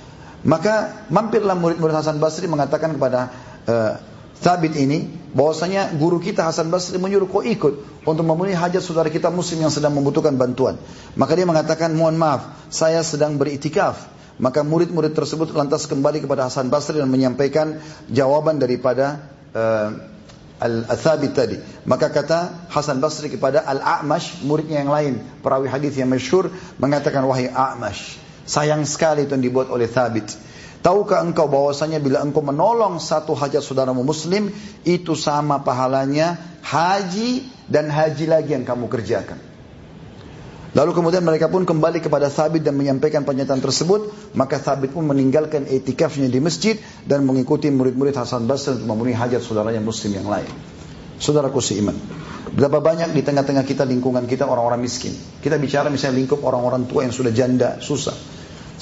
Maka 0.42 1.06
mampirlah 1.06 1.54
murid-murid 1.54 1.94
Hasan 1.94 2.18
Basri 2.18 2.50
mengatakan 2.50 2.98
kepada 2.98 3.30
uh, 3.66 3.94
Thabit 4.42 4.74
ini, 4.74 5.06
bahwasanya 5.38 5.94
guru 5.94 6.18
kita 6.18 6.42
Hasan 6.42 6.66
Basri 6.66 6.98
menyuruh 6.98 7.30
kau 7.30 7.46
ikut 7.46 8.02
untuk 8.02 8.26
memenuhi 8.26 8.58
hajat 8.58 8.82
saudara 8.82 9.06
kita 9.06 9.30
muslim 9.30 9.62
yang 9.62 9.70
sedang 9.70 9.94
membutuhkan 9.94 10.34
bantuan. 10.34 10.82
Maka 11.14 11.38
dia 11.38 11.46
mengatakan, 11.46 11.94
mohon 11.94 12.18
maaf, 12.18 12.66
saya 12.66 13.06
sedang 13.06 13.38
beritikaf. 13.38 14.10
Maka 14.42 14.66
murid-murid 14.66 15.14
tersebut 15.14 15.54
lantas 15.54 15.86
kembali 15.86 16.26
kepada 16.26 16.50
Hasan 16.50 16.66
Basri 16.66 16.98
dan 16.98 17.06
menyampaikan 17.06 17.78
jawaban 18.10 18.58
daripada 18.58 19.30
uh, 19.54 20.10
Al-Thabit 20.62 21.32
tadi. 21.34 21.56
Maka 21.86 22.10
kata 22.10 22.70
Hasan 22.70 22.98
Basri 22.98 23.30
kepada 23.30 23.62
Al-A'mash, 23.62 24.42
muridnya 24.42 24.82
yang 24.82 24.90
lain, 24.90 25.22
perawi 25.42 25.70
hadis 25.70 25.94
yang 25.98 26.10
masyhur 26.10 26.50
mengatakan 26.82 27.22
wahai 27.26 27.50
A'mash, 27.50 28.21
sayang 28.44 28.86
sekali 28.86 29.26
itu 29.26 29.32
yang 29.34 29.44
dibuat 29.44 29.68
oleh 29.70 29.86
Thabit. 29.90 30.34
Tahukah 30.82 31.22
engkau 31.22 31.46
bahwasanya 31.46 32.02
bila 32.02 32.26
engkau 32.26 32.42
menolong 32.42 32.98
satu 32.98 33.38
hajat 33.38 33.62
saudaramu 33.62 34.02
muslim, 34.02 34.50
itu 34.82 35.14
sama 35.14 35.62
pahalanya 35.62 36.58
haji 36.66 37.46
dan 37.70 37.86
haji 37.86 38.26
lagi 38.26 38.50
yang 38.58 38.66
kamu 38.66 38.90
kerjakan. 38.90 39.38
Lalu 40.72 40.90
kemudian 40.96 41.20
mereka 41.20 41.52
pun 41.52 41.68
kembali 41.68 42.00
kepada 42.00 42.32
Thabit 42.32 42.64
dan 42.64 42.80
menyampaikan 42.80 43.28
pernyataan 43.28 43.60
tersebut. 43.60 44.32
Maka 44.32 44.56
Thabit 44.56 44.96
pun 44.96 45.04
meninggalkan 45.04 45.68
etikafnya 45.68 46.32
di 46.32 46.40
masjid 46.40 46.80
dan 47.04 47.28
mengikuti 47.28 47.68
murid-murid 47.68 48.16
Hasan 48.16 48.48
Basri 48.48 48.80
untuk 48.80 48.88
memenuhi 48.88 49.12
hajat 49.12 49.44
saudaranya 49.44 49.84
muslim 49.84 50.16
yang 50.16 50.26
lain. 50.32 50.48
Saudaraku 51.20 51.60
seiman. 51.60 51.94
Berapa 52.50 52.82
banyak 52.82 53.14
di 53.14 53.22
tengah-tengah 53.22 53.62
kita 53.62 53.86
lingkungan 53.86 54.26
kita 54.26 54.50
orang-orang 54.50 54.82
miskin. 54.82 55.14
Kita 55.14 55.62
bicara 55.62 55.86
misalnya 55.94 56.18
lingkup 56.26 56.42
orang-orang 56.42 56.90
tua 56.90 57.06
yang 57.06 57.14
sudah 57.14 57.30
janda, 57.30 57.78
susah. 57.78 58.14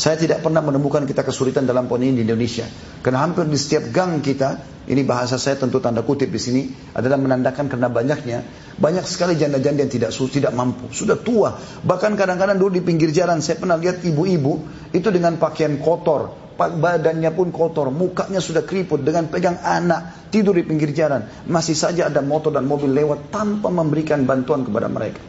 Saya 0.00 0.16
tidak 0.16 0.40
pernah 0.40 0.64
menemukan 0.64 1.04
kita 1.04 1.20
kesulitan 1.20 1.68
dalam 1.68 1.84
poin 1.84 2.00
ini 2.00 2.16
di 2.16 2.22
Indonesia. 2.24 2.64
Karena 3.04 3.20
hampir 3.20 3.44
di 3.44 3.60
setiap 3.60 3.92
gang 3.92 4.24
kita, 4.24 4.56
ini 4.88 5.04
bahasa 5.04 5.36
saya 5.36 5.60
tentu 5.60 5.76
tanda 5.76 6.00
kutip 6.00 6.32
di 6.32 6.40
sini, 6.40 6.62
adalah 6.96 7.20
menandakan 7.20 7.68
karena 7.68 7.92
banyaknya, 7.92 8.40
banyak 8.80 9.04
sekali 9.04 9.36
janda-janda 9.36 9.84
yang 9.84 9.92
tidak 9.92 10.10
tidak 10.16 10.56
mampu, 10.56 10.88
sudah 10.88 11.20
tua. 11.20 11.52
Bahkan 11.84 12.16
kadang-kadang 12.16 12.56
dulu 12.56 12.80
di 12.80 12.82
pinggir 12.82 13.12
jalan, 13.12 13.44
saya 13.44 13.60
pernah 13.60 13.76
lihat 13.76 14.00
ibu-ibu 14.00 14.64
itu 14.96 15.08
dengan 15.12 15.36
pakaian 15.36 15.76
kotor, 15.76 16.49
badannya 16.68 17.32
pun 17.32 17.48
kotor, 17.48 17.88
mukanya 17.88 18.44
sudah 18.44 18.68
keriput 18.68 19.00
dengan 19.00 19.32
pegang 19.32 19.56
anak, 19.64 20.28
tidur 20.28 20.52
di 20.52 20.68
pinggir 20.68 20.92
jalan. 20.92 21.24
Masih 21.48 21.72
saja 21.72 22.12
ada 22.12 22.20
motor 22.20 22.52
dan 22.52 22.68
mobil 22.68 22.92
lewat 22.92 23.32
tanpa 23.32 23.72
memberikan 23.72 24.28
bantuan 24.28 24.68
kepada 24.68 24.92
mereka. 24.92 25.24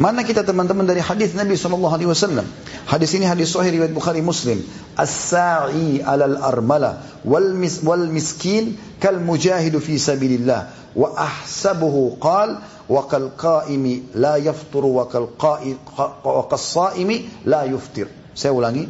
Mana 0.00 0.24
kita 0.24 0.40
teman-teman 0.40 0.88
dari 0.88 1.04
hadis 1.04 1.36
Nabi 1.36 1.52
sallallahu 1.52 1.92
alaihi 1.92 2.08
wasallam? 2.08 2.48
Hadis 2.88 3.12
ini 3.12 3.28
hadis 3.28 3.52
sahih 3.52 3.76
riwayat 3.76 3.92
Bukhari 3.92 4.24
Muslim. 4.24 4.64
As-sa'i 4.96 6.00
'alal 6.00 6.40
armala 6.40 7.04
wal 7.28 7.52
mis 7.52 7.84
wal 7.84 8.08
miskin 8.08 8.80
kal 8.96 9.20
mujahidu 9.20 9.84
fi 9.84 10.00
sabilillah 10.00 10.72
wa 10.96 11.12
ahsabuhu 11.12 12.16
qal 12.16 12.64
wa 12.88 13.04
kal 13.04 13.36
qa'imi 13.36 14.16
la 14.16 14.40
yafturu 14.40 14.96
wa 14.96 15.04
kal 15.12 15.28
qa'i 15.36 15.76
wa 16.00 16.48
qas-sa'imi 16.48 17.44
la 17.44 17.68
yuftir. 17.68 18.08
Saya 18.32 18.56
ulangi. 18.56 18.88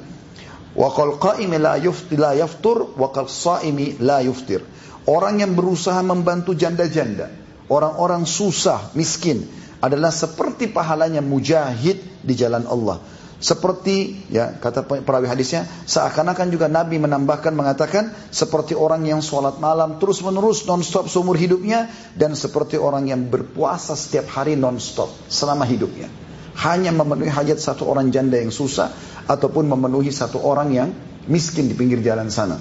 Wa 0.73 0.88
kal 0.93 1.21
qa'imi 1.21 1.61
la 1.61 1.76
yuftir 1.76 2.17
la 2.17 2.33
yaftur 2.33 2.97
wa 2.97 3.12
kal 3.12 3.29
sa'imi 3.29 4.00
la 4.00 4.25
yuftir. 4.25 4.64
Orang 5.05 5.43
yang 5.43 5.59
berusaha 5.59 5.99
membantu 6.00 6.55
janda-janda, 6.55 7.29
orang-orang 7.67 8.23
susah, 8.23 8.95
miskin, 8.95 9.43
adalah 9.83 10.14
seperti 10.14 10.71
pahalanya 10.71 11.19
mujahid 11.19 12.23
di 12.23 12.35
jalan 12.38 12.64
Allah. 12.71 13.02
Seperti 13.43 14.23
ya 14.31 14.55
kata 14.55 14.87
perawi 14.87 15.26
hadisnya 15.26 15.67
seakan-akan 15.67 16.55
juga 16.55 16.71
Nabi 16.71 17.02
menambahkan 17.02 17.50
mengatakan 17.50 18.14
seperti 18.31 18.79
orang 18.79 19.02
yang 19.02 19.19
sholat 19.19 19.59
malam 19.59 19.99
terus 19.99 20.23
menerus 20.23 20.62
non-stop 20.62 21.11
seumur 21.11 21.35
hidupnya 21.35 21.91
dan 22.14 22.38
seperti 22.38 22.79
orang 22.79 23.11
yang 23.11 23.26
berpuasa 23.26 23.99
setiap 23.99 24.31
hari 24.31 24.55
non-stop 24.55 25.11
selama 25.26 25.67
hidupnya. 25.67 26.07
Hanya 26.55 26.95
memenuhi 26.95 27.35
hajat 27.35 27.59
satu 27.59 27.91
orang 27.91 28.14
janda 28.14 28.38
yang 28.38 28.55
susah 28.55 28.95
ataupun 29.26 29.69
memenuhi 29.69 30.11
satu 30.11 30.43
orang 30.43 30.69
yang 30.75 30.88
miskin 31.31 31.71
di 31.71 31.75
pinggir 31.75 32.02
jalan 32.02 32.29
sana. 32.29 32.59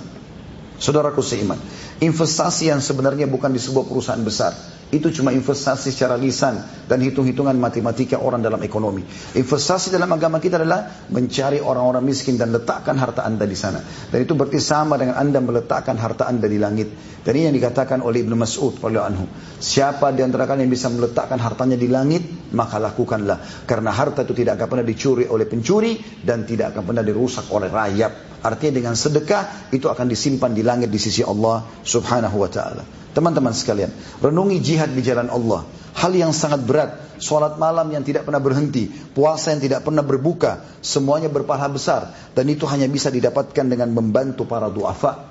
Saudaraku 0.82 1.22
seiman, 1.22 1.62
investasi 2.02 2.74
yang 2.74 2.82
sebenarnya 2.82 3.30
bukan 3.30 3.54
di 3.54 3.62
sebuah 3.62 3.86
perusahaan 3.86 4.18
besar, 4.26 4.50
itu 4.90 5.14
cuma 5.14 5.30
investasi 5.30 5.94
secara 5.94 6.18
lisan 6.18 6.58
dan 6.90 7.00
hitung-hitungan 7.06 7.54
matematika 7.54 8.18
orang 8.18 8.42
dalam 8.42 8.58
ekonomi. 8.66 9.06
Investasi 9.38 9.94
dalam 9.94 10.10
agama 10.10 10.42
kita 10.42 10.58
adalah 10.58 11.06
mencari 11.14 11.62
orang-orang 11.62 12.02
miskin 12.02 12.34
dan 12.34 12.50
letakkan 12.50 12.98
harta 12.98 13.22
anda 13.22 13.46
di 13.46 13.54
sana. 13.54 13.78
Dan 14.10 14.26
itu 14.26 14.34
berarti 14.34 14.58
sama 14.58 14.98
dengan 14.98 15.22
anda 15.22 15.38
meletakkan 15.38 16.02
harta 16.02 16.26
anda 16.26 16.50
di 16.50 16.58
langit. 16.58 16.90
Dan 17.22 17.32
ini 17.38 17.54
yang 17.54 17.56
dikatakan 17.62 18.02
oleh 18.02 18.26
Ibnu 18.26 18.34
Mas'ud 18.34 18.82
anhu. 18.82 19.30
Siapa 19.62 20.10
di 20.18 20.26
antara 20.26 20.50
kalian 20.50 20.66
yang 20.66 20.74
bisa 20.74 20.90
meletakkan 20.90 21.38
hartanya 21.38 21.78
di 21.78 21.86
langit, 21.88 22.52
maka 22.58 22.82
lakukanlah. 22.82 23.70
Karena 23.70 23.94
harta 23.94 24.26
itu 24.26 24.34
tidak 24.34 24.58
akan 24.58 24.66
pernah 24.66 24.88
dicuri 24.90 25.30
oleh 25.30 25.46
pencuri 25.46 25.94
dan 26.26 26.42
tidak 26.44 26.74
akan 26.74 26.90
pernah 26.90 27.06
dirusak 27.06 27.48
oleh 27.54 27.70
rayap. 27.70 28.31
Artinya 28.41 28.74
dengan 28.81 28.93
sedekah 28.98 29.69
itu 29.69 29.86
akan 29.86 30.10
disimpan 30.10 30.51
di 30.57 30.65
langit 30.65 30.89
di 30.89 30.98
sisi 30.98 31.21
Allah 31.21 31.62
Subhanahu 31.86 32.41
wa 32.41 32.50
taala. 32.50 32.83
Teman-teman 33.13 33.53
sekalian, 33.53 33.91
renungi 34.24 34.57
jihad 34.63 34.89
di 34.95 35.03
jalan 35.05 35.29
Allah. 35.29 35.67
Hal 35.91 36.15
yang 36.15 36.31
sangat 36.31 36.63
berat, 36.63 37.19
sholat 37.21 37.60
malam 37.62 37.91
yang 37.91 38.01
tidak 38.01 38.24
pernah 38.24 38.39
berhenti, 38.39 38.88
puasa 38.88 39.51
yang 39.51 39.62
tidak 39.62 39.83
pernah 39.83 40.01
berbuka, 40.01 40.63
semuanya 40.79 41.27
berpahala 41.27 41.69
besar. 41.69 42.15
Dan 42.33 42.48
itu 42.48 42.63
hanya 42.65 42.88
bisa 42.88 43.12
didapatkan 43.12 43.67
dengan 43.67 43.91
membantu 43.91 44.48
para 44.48 44.71
duafa. 44.71 45.27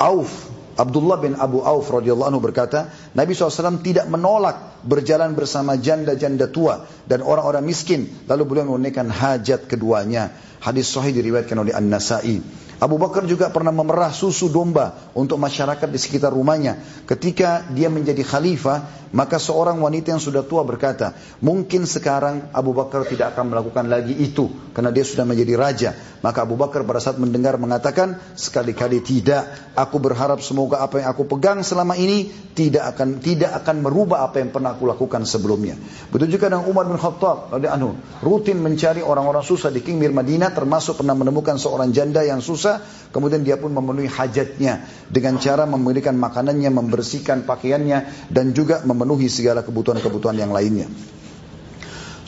Auf, 0.00 0.48
Abdullah 0.80 1.20
bin 1.20 1.36
Abu 1.36 1.60
Auf 1.60 1.92
radhiyallahu 1.92 2.32
anhu 2.32 2.40
berkata, 2.40 2.88
Nabi 3.12 3.36
SAW 3.36 3.84
tidak 3.84 4.08
menolak 4.08 4.80
berjalan 4.80 5.36
bersama 5.36 5.76
janda-janda 5.76 6.48
tua 6.48 6.88
dan 7.04 7.20
orang-orang 7.20 7.68
miskin. 7.68 8.08
Lalu 8.24 8.42
beliau 8.48 8.64
menunaikan 8.72 9.12
hajat 9.12 9.68
keduanya. 9.68 10.32
Hadis 10.64 10.88
sahih 10.88 11.12
diriwayatkan 11.12 11.60
oleh 11.60 11.76
An-Nasai. 11.76 12.40
Abu 12.80 12.96
Bakar 12.96 13.28
juga 13.28 13.52
pernah 13.52 13.76
memerah 13.76 14.08
susu 14.08 14.48
domba 14.48 15.12
untuk 15.12 15.36
masyarakat 15.36 15.84
di 15.84 16.00
sekitar 16.00 16.32
rumahnya. 16.32 16.80
Ketika 17.04 17.68
dia 17.76 17.92
menjadi 17.92 18.24
khalifah, 18.24 19.12
maka 19.12 19.36
seorang 19.36 19.76
wanita 19.84 20.16
yang 20.16 20.22
sudah 20.22 20.40
tua 20.48 20.64
berkata, 20.64 21.12
mungkin 21.44 21.84
sekarang 21.84 22.48
Abu 22.56 22.72
Bakar 22.72 23.04
tidak 23.04 23.36
akan 23.36 23.52
melakukan 23.52 23.84
lagi 23.84 24.16
itu 24.16 24.48
karena 24.72 24.88
dia 24.88 25.04
sudah 25.04 25.28
menjadi 25.28 25.60
raja. 25.60 25.90
Maka 26.24 26.48
Abu 26.48 26.56
Bakar 26.56 26.88
pada 26.88 27.04
saat 27.04 27.20
mendengar 27.20 27.60
mengatakan, 27.60 28.16
sekali-kali 28.32 29.04
tidak. 29.04 29.76
Aku 29.76 30.00
berharap 30.00 30.40
semoga 30.40 30.80
apa 30.80 31.04
yang 31.04 31.08
aku 31.12 31.28
pegang 31.28 31.60
selama 31.60 32.00
ini 32.00 32.32
tidak 32.56 32.96
akan 32.96 33.20
tidak 33.20 33.60
akan 33.60 33.84
merubah 33.84 34.24
apa 34.24 34.40
yang 34.40 34.56
pernah 34.56 34.72
aku 34.72 34.88
lakukan 34.88 35.28
sebelumnya. 35.28 35.76
Betul 36.08 36.32
juga 36.32 36.48
dengan 36.48 36.64
Umar 36.64 36.88
bin 36.88 36.96
Khattab, 36.96 37.52
rutin 38.24 38.56
mencari 38.60 39.04
orang-orang 39.04 39.44
susah 39.44 39.68
di 39.68 39.84
Kingmir 39.84 40.12
Madinah, 40.16 40.52
termasuk 40.52 41.00
pernah 41.02 41.16
menemukan 41.16 41.56
seorang 41.60 41.90
janda 41.90 42.22
yang 42.22 42.38
susah 42.38 42.69
kemudian 43.10 43.42
dia 43.42 43.58
pun 43.58 43.74
memenuhi 43.74 44.06
hajatnya 44.06 44.86
dengan 45.10 45.40
cara 45.42 45.66
memberikan 45.66 46.14
makanannya, 46.14 46.70
membersihkan 46.70 47.42
pakaiannya, 47.42 48.30
dan 48.30 48.54
juga 48.54 48.86
memenuhi 48.86 49.26
segala 49.26 49.66
kebutuhan-kebutuhan 49.66 50.38
yang 50.38 50.54
lainnya. 50.54 50.86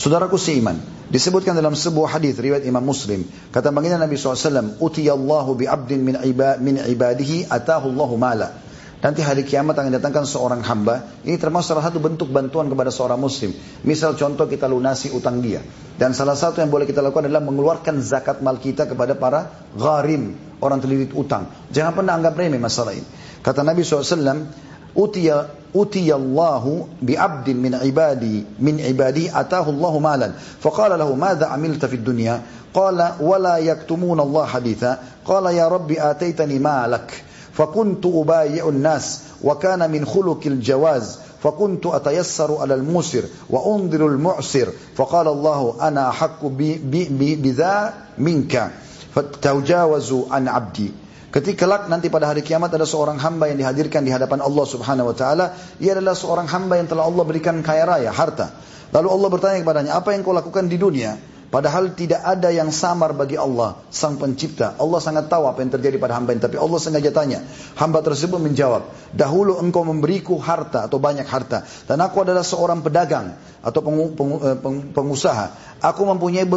Saudaraku 0.00 0.34
seiman, 0.34 0.82
disebutkan 1.14 1.54
dalam 1.54 1.78
sebuah 1.78 2.18
hadis 2.18 2.34
riwayat 2.40 2.66
Imam 2.66 2.82
Muslim, 2.82 3.22
kata 3.54 3.70
baginda 3.70 4.02
Nabi 4.02 4.18
SAW, 4.18 4.82
Utiyallahu 4.82 5.54
bi 5.54 5.70
abdin 5.70 6.02
min, 6.02 6.18
iba, 6.26 6.58
min 6.58 6.82
ibadihi 6.82 7.46
atahu 7.46 7.94
Allahu 7.94 8.18
mala. 8.18 8.71
Nanti 9.02 9.18
hari 9.18 9.42
kiamat 9.42 9.74
akan 9.74 9.98
datangkan 9.98 10.22
seorang 10.22 10.62
hamba. 10.62 11.02
Ini 11.26 11.34
termasuk 11.34 11.74
salah 11.74 11.90
satu 11.90 11.98
bentuk 11.98 12.30
bantuan 12.30 12.70
kepada 12.70 12.94
seorang 12.94 13.18
muslim. 13.18 13.50
Misal 13.82 14.14
contoh 14.14 14.46
kita 14.46 14.70
lunasi 14.70 15.10
utang 15.10 15.42
dia. 15.42 15.58
Dan 15.98 16.14
salah 16.14 16.38
satu 16.38 16.62
yang 16.62 16.70
boleh 16.70 16.86
kita 16.86 17.02
lakukan 17.02 17.26
adalah 17.26 17.42
mengeluarkan 17.42 17.98
zakat 17.98 18.46
mal 18.46 18.62
kita 18.62 18.86
kepada 18.86 19.18
para 19.18 19.50
gharim. 19.74 20.38
Orang 20.62 20.78
terlilit 20.78 21.10
utang. 21.18 21.50
Jangan 21.74 21.98
pernah 21.98 22.14
anggap 22.14 22.38
remeh 22.38 22.62
masalah 22.62 22.94
ini. 22.94 23.02
Kata 23.42 23.66
Nabi 23.66 23.82
SAW, 23.82 24.46
Utiya 24.92 25.48
utiyallahu 25.72 27.00
bi 27.00 27.16
abdin 27.16 27.56
min 27.56 27.72
ibadi 27.80 28.44
min 28.60 28.76
ibadi 28.76 29.24
atahu 29.24 29.72
Allahu 29.72 29.98
malan 30.04 30.36
faqala 30.36 31.00
lahu 31.00 31.16
madza 31.16 31.48
amilta 31.48 31.88
fid 31.88 32.04
dunya 32.04 32.44
qala 32.76 33.16
wala 33.24 33.56
yaktumuna 33.56 34.20
Allah 34.20 34.44
haditha 34.52 35.00
qala 35.24 35.48
ya 35.48 35.72
rabbi 35.72 35.96
ataitani 35.96 36.60
malak 36.60 37.08
فكنت 37.53 38.05
أبايع 38.05 38.69
الناس 38.69 39.21
وكان 39.43 39.91
من 39.91 40.05
خلق 40.05 40.41
الجواز 40.45 41.19
فكنت 41.43 41.85
أتيسر 41.85 42.57
على 42.57 42.73
الموسر 42.73 43.23
وأنظر 43.49 44.07
المعسر 44.07 44.67
فقال 44.95 45.27
الله 45.27 45.75
أنا 45.81 46.09
أحق 46.09 46.45
بذا 46.45 47.93
منك 48.17 48.71
فتجاوزوا 49.15 50.23
عن 50.31 50.47
عبدي 50.47 50.91
Ketika 51.27 51.67
kelak 51.67 51.91
nanti 51.91 52.07
pada 52.07 52.31
hari 52.31 52.39
kiamat 52.39 52.71
ada 52.71 52.87
seorang 52.87 53.19
hamba 53.19 53.51
yang 53.51 53.59
dihadirkan 53.59 53.99
di 54.01 54.15
hadapan 54.15 54.39
Allah 54.39 54.63
Subhanahu 54.63 55.11
wa 55.11 55.15
taala, 55.15 55.53
ia 55.77 55.91
adalah 55.91 56.15
seorang 56.15 56.47
hamba 56.47 56.79
yang 56.79 56.87
telah 56.87 57.03
Allah 57.03 57.23
berikan 57.27 57.59
kaya 57.61 57.83
raya, 57.83 58.15
harta. 58.15 58.55
Lalu 58.95 59.07
Allah 59.11 59.29
bertanya 59.29 59.57
kepadanya, 59.59 59.91
"Apa 59.99 60.15
yang 60.15 60.23
kau 60.23 60.31
lakukan 60.31 60.71
di 60.71 60.79
dunia?" 60.79 61.19
Padahal 61.52 61.92
tidak 61.92 62.24
ada 62.24 62.48
yang 62.48 62.72
samar 62.72 63.12
bagi 63.12 63.36
Allah, 63.36 63.76
sang 63.92 64.16
pencipta. 64.16 64.72
Allah 64.80 65.04
sangat 65.04 65.28
tahu 65.28 65.44
apa 65.44 65.60
yang 65.60 65.68
terjadi 65.68 66.00
pada 66.00 66.16
hamba 66.16 66.32
ini. 66.32 66.40
Tapi 66.40 66.56
Allah 66.56 66.80
sengaja 66.80 67.12
tanya. 67.12 67.44
Hamba 67.76 68.00
tersebut 68.00 68.40
menjawab, 68.40 68.88
dahulu 69.12 69.60
engkau 69.60 69.84
memberiku 69.84 70.40
harta 70.40 70.88
atau 70.88 70.96
banyak 70.96 71.28
harta. 71.28 71.68
Dan 71.84 72.00
aku 72.00 72.24
adalah 72.24 72.40
seorang 72.40 72.80
pedagang 72.80 73.36
atau 73.60 73.84
eh, 73.84 74.56
pengusaha. 74.96 75.76
Aku 75.84 76.08
mempunyai 76.08 76.48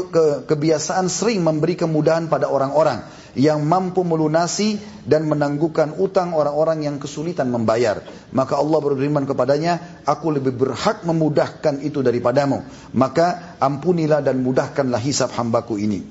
kebiasaan 0.48 1.12
sering 1.12 1.44
memberi 1.44 1.76
kemudahan 1.76 2.32
pada 2.32 2.48
orang-orang 2.48 3.04
yang 3.36 3.68
mampu 3.68 4.02
melunasi 4.08 4.80
dan 5.04 5.28
menangguhkan 5.28 6.00
utang 6.00 6.32
orang-orang 6.32 6.88
yang 6.88 6.96
kesulitan 6.98 7.52
membayar. 7.52 8.02
Maka 8.32 8.56
Allah 8.58 8.80
berfirman 8.80 9.28
kepadanya, 9.28 10.04
aku 10.08 10.40
lebih 10.40 10.56
berhak 10.56 11.04
memudahkan 11.04 11.84
itu 11.84 12.00
daripadamu. 12.00 12.64
Maka 12.96 13.60
ampunilah 13.60 14.24
dan 14.24 14.40
mudahkanlah 14.40 15.00
hisab 15.04 15.36
hambaku 15.36 15.76
ini. 15.78 16.02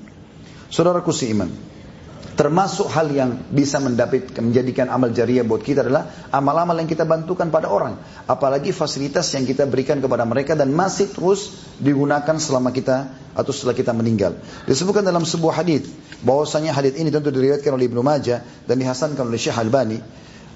Saudaraku 0.69 1.09
seiman, 1.09 1.49
Termasuk 2.35 2.91
hal 2.91 3.15
yang 3.15 3.47
bisa 3.47 3.79
mendapat 3.79 4.27
menjadikan 4.43 4.91
amal 4.91 5.07
jariah 5.15 5.47
buat 5.47 5.63
kita 5.63 5.87
adalah 5.87 6.27
amal-amal 6.35 6.75
yang 6.75 6.91
kita 6.91 7.07
bantukan 7.07 7.47
pada 7.47 7.71
orang. 7.71 7.95
Apalagi 8.27 8.75
fasilitas 8.75 9.31
yang 9.31 9.47
kita 9.47 9.63
berikan 9.63 10.03
kepada 10.03 10.27
mereka 10.27 10.51
dan 10.51 10.75
masih 10.75 11.07
terus 11.15 11.55
digunakan 11.79 12.35
selama 12.35 12.75
kita 12.75 13.07
atau 13.31 13.51
setelah 13.55 13.71
kita 13.71 13.95
meninggal. 13.95 14.35
Disebutkan 14.67 15.07
dalam 15.07 15.23
sebuah 15.23 15.63
hadis 15.63 15.87
bahwasanya 16.27 16.75
hadis 16.75 16.99
ini 16.99 17.07
tentu 17.07 17.31
diriwayatkan 17.31 17.71
oleh 17.71 17.87
Ibnu 17.87 18.03
Majah 18.03 18.43
dan 18.67 18.83
dihasankan 18.83 19.23
oleh 19.23 19.39
Syekh 19.39 19.55
Albani. 19.55 20.03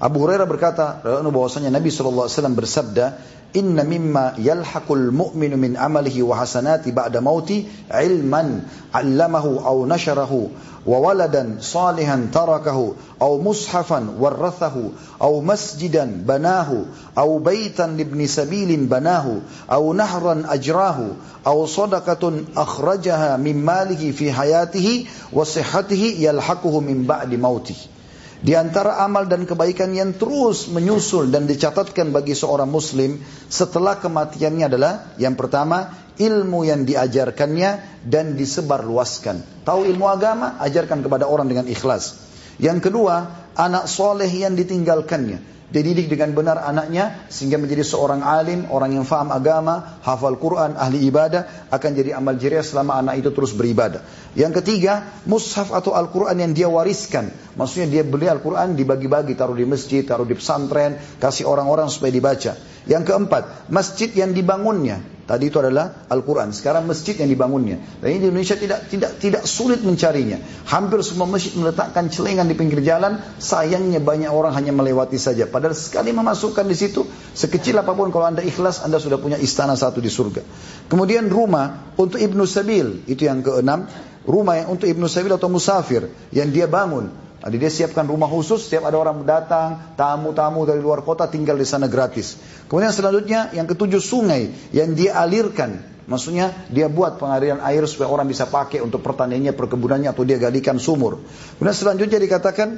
Abu 0.00 0.16
Hurairah 0.24 0.48
berkata, 0.48 1.04
bahwasanya 1.04 1.68
Nabi 1.68 1.92
SAW 1.92 2.24
bersabda, 2.56 3.20
Inna 3.52 3.82
mimma 3.82 4.38
yalhaqul 4.38 5.10
mu'minu 5.10 5.58
min 5.58 5.74
amalihi 5.74 6.22
wa 6.22 6.38
hasanati 6.38 6.94
ba'da 6.94 7.18
mauti 7.18 7.66
ilman 7.90 8.62
'allamahu 8.94 9.58
aw 9.58 9.74
nasharahu 9.90 10.54
wa 10.86 10.96
waladan 11.02 11.58
salihan 11.58 12.30
tarakahu 12.30 12.94
aw 13.18 13.32
mushafan 13.42 14.16
warathahu 14.22 14.94
aw 15.18 15.34
masjidan 15.42 16.22
banahu 16.22 16.86
aw 17.18 17.28
baitan 17.42 17.98
libni 17.98 18.30
sabilin 18.30 18.86
banahu 18.86 19.42
aw 19.66 19.82
nahran 19.98 20.46
ajrahu 20.46 21.18
aw 21.42 21.58
sadaqatun 21.66 22.54
akhrajaha 22.54 23.34
min 23.34 23.58
malihi 23.66 24.14
fi 24.14 24.30
hayatihi 24.30 25.10
wa 25.34 25.42
sihhatihi 25.42 26.22
yalhaquhu 26.22 26.78
min 26.78 27.02
ba'di 27.02 27.34
mautihi 27.34 27.99
di 28.40 28.56
antara 28.56 29.04
amal 29.04 29.28
dan 29.28 29.44
kebaikan 29.44 29.92
yang 29.92 30.16
terus 30.16 30.72
menyusul 30.72 31.28
dan 31.28 31.44
dicatatkan 31.44 32.08
bagi 32.08 32.32
seorang 32.32 32.72
muslim 32.72 33.20
setelah 33.52 34.00
kematiannya 34.00 34.64
adalah 34.64 34.92
yang 35.20 35.36
pertama 35.36 35.92
ilmu 36.16 36.64
yang 36.64 36.88
diajarkannya 36.88 38.02
dan 38.08 38.36
disebarluaskan. 38.40 39.64
Tahu 39.64 39.88
ilmu 39.88 40.08
agama, 40.08 40.56
ajarkan 40.60 41.04
kepada 41.04 41.28
orang 41.28 41.48
dengan 41.48 41.68
ikhlas. 41.68 42.16
Yang 42.60 42.88
kedua, 42.92 43.48
anak 43.56 43.88
soleh 43.88 44.28
yang 44.28 44.56
ditinggalkannya 44.56 45.59
dididik 45.70 46.10
dengan 46.10 46.34
benar 46.34 46.58
anaknya 46.66 47.26
sehingga 47.30 47.56
menjadi 47.56 47.86
seorang 47.86 48.26
alim, 48.26 48.66
orang 48.74 48.98
yang 48.98 49.06
faham 49.06 49.30
agama, 49.30 50.02
hafal 50.02 50.34
Quran, 50.36 50.74
ahli 50.74 51.06
ibadah, 51.06 51.70
akan 51.70 51.90
jadi 51.94 52.18
amal 52.18 52.34
jariah 52.36 52.66
selama 52.66 52.98
anak 52.98 53.22
itu 53.22 53.30
terus 53.30 53.54
beribadah. 53.54 54.02
Yang 54.34 54.62
ketiga, 54.62 55.22
mushaf 55.26 55.70
atau 55.70 55.94
Al-Quran 55.94 56.38
yang 56.38 56.52
dia 56.54 56.68
wariskan. 56.70 57.30
Maksudnya 57.54 57.86
dia 57.90 58.02
beli 58.02 58.26
Al-Quran 58.26 58.74
dibagi-bagi, 58.74 59.38
taruh 59.38 59.54
di 59.54 59.66
masjid, 59.66 60.02
taruh 60.02 60.26
di 60.26 60.34
pesantren, 60.34 60.98
kasih 61.22 61.46
orang-orang 61.46 61.86
supaya 61.90 62.10
dibaca. 62.14 62.54
Yang 62.88 63.12
keempat, 63.12 63.68
masjid 63.68 64.08
yang 64.12 64.32
dibangunnya. 64.32 65.00
Tadi 65.30 65.46
itu 65.46 65.62
adalah 65.62 66.10
Al-Quran. 66.10 66.50
Sekarang 66.50 66.90
masjid 66.90 67.14
yang 67.14 67.30
dibangunnya. 67.30 67.78
Dan 68.02 68.18
ini 68.18 68.18
di 68.18 68.26
Indonesia 68.34 68.58
tidak 68.58 68.90
tidak 68.90 69.14
tidak 69.22 69.42
sulit 69.46 69.78
mencarinya. 69.78 70.42
Hampir 70.66 71.06
semua 71.06 71.30
masjid 71.30 71.54
meletakkan 71.54 72.10
celengan 72.10 72.50
di 72.50 72.58
pinggir 72.58 72.82
jalan. 72.82 73.22
Sayangnya 73.38 74.02
banyak 74.02 74.26
orang 74.26 74.58
hanya 74.58 74.74
melewati 74.74 75.22
saja. 75.22 75.46
Padahal 75.46 75.78
sekali 75.78 76.10
memasukkan 76.10 76.66
di 76.66 76.74
situ, 76.74 77.06
sekecil 77.30 77.78
apa 77.78 77.94
pun 77.94 78.10
kalau 78.10 78.26
anda 78.26 78.42
ikhlas, 78.42 78.82
anda 78.82 78.98
sudah 78.98 79.22
punya 79.22 79.38
istana 79.38 79.78
satu 79.78 80.02
di 80.02 80.10
surga. 80.10 80.42
Kemudian 80.90 81.30
rumah 81.30 81.94
untuk 81.94 82.18
Ibnu 82.18 82.42
Sabil. 82.42 83.06
Itu 83.06 83.30
yang 83.30 83.46
keenam. 83.46 83.86
Rumah 84.26 84.66
yang 84.66 84.68
untuk 84.74 84.90
Ibnu 84.90 85.06
Sabil 85.06 85.30
atau 85.30 85.46
musafir. 85.46 86.10
Yang 86.34 86.48
dia 86.58 86.66
bangun. 86.66 87.29
Jadi 87.40 87.56
dia 87.56 87.72
siapkan 87.72 88.04
rumah 88.04 88.28
khusus, 88.28 88.68
setiap 88.68 88.84
ada 88.92 89.00
orang 89.00 89.24
datang, 89.24 89.96
tamu-tamu 89.96 90.68
dari 90.68 90.84
luar 90.84 91.00
kota 91.00 91.24
tinggal 91.24 91.56
di 91.56 91.64
sana 91.64 91.88
gratis. 91.88 92.36
Kemudian 92.68 92.92
selanjutnya 92.92 93.48
yang 93.56 93.64
ketujuh 93.64 94.00
sungai 94.00 94.52
yang 94.76 94.92
dia 94.92 95.16
alirkan. 95.16 95.80
Maksudnya 96.04 96.52
dia 96.68 96.92
buat 96.92 97.16
pengaliran 97.16 97.64
air 97.64 97.86
supaya 97.88 98.12
orang 98.12 98.28
bisa 98.28 98.44
pakai 98.44 98.84
untuk 98.84 99.00
pertaniannya, 99.00 99.56
perkebunannya 99.56 100.12
atau 100.12 100.26
dia 100.26 100.36
galikan 100.36 100.76
sumur. 100.76 101.24
Kemudian 101.56 101.76
selanjutnya 101.76 102.20
dikatakan 102.20 102.68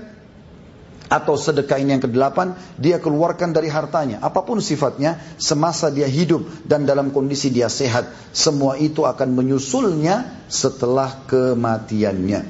atau 1.13 1.37
sedekah 1.37 1.77
ini 1.77 1.93
yang 1.99 2.05
kedelapan 2.05 2.57
dia 2.81 2.97
keluarkan 2.97 3.53
dari 3.53 3.69
hartanya 3.69 4.25
apa 4.25 4.41
pun 4.41 4.65
sifatnya 4.65 5.21
semasa 5.37 5.93
dia 5.93 6.09
hidup 6.09 6.65
dan 6.65 6.89
dalam 6.89 7.13
kondisi 7.13 7.53
dia 7.53 7.69
sehat 7.69 8.09
semua 8.33 8.81
itu 8.81 9.05
akan 9.05 9.37
menyusulnya 9.37 10.49
setelah 10.49 11.29
kematiannya 11.29 12.49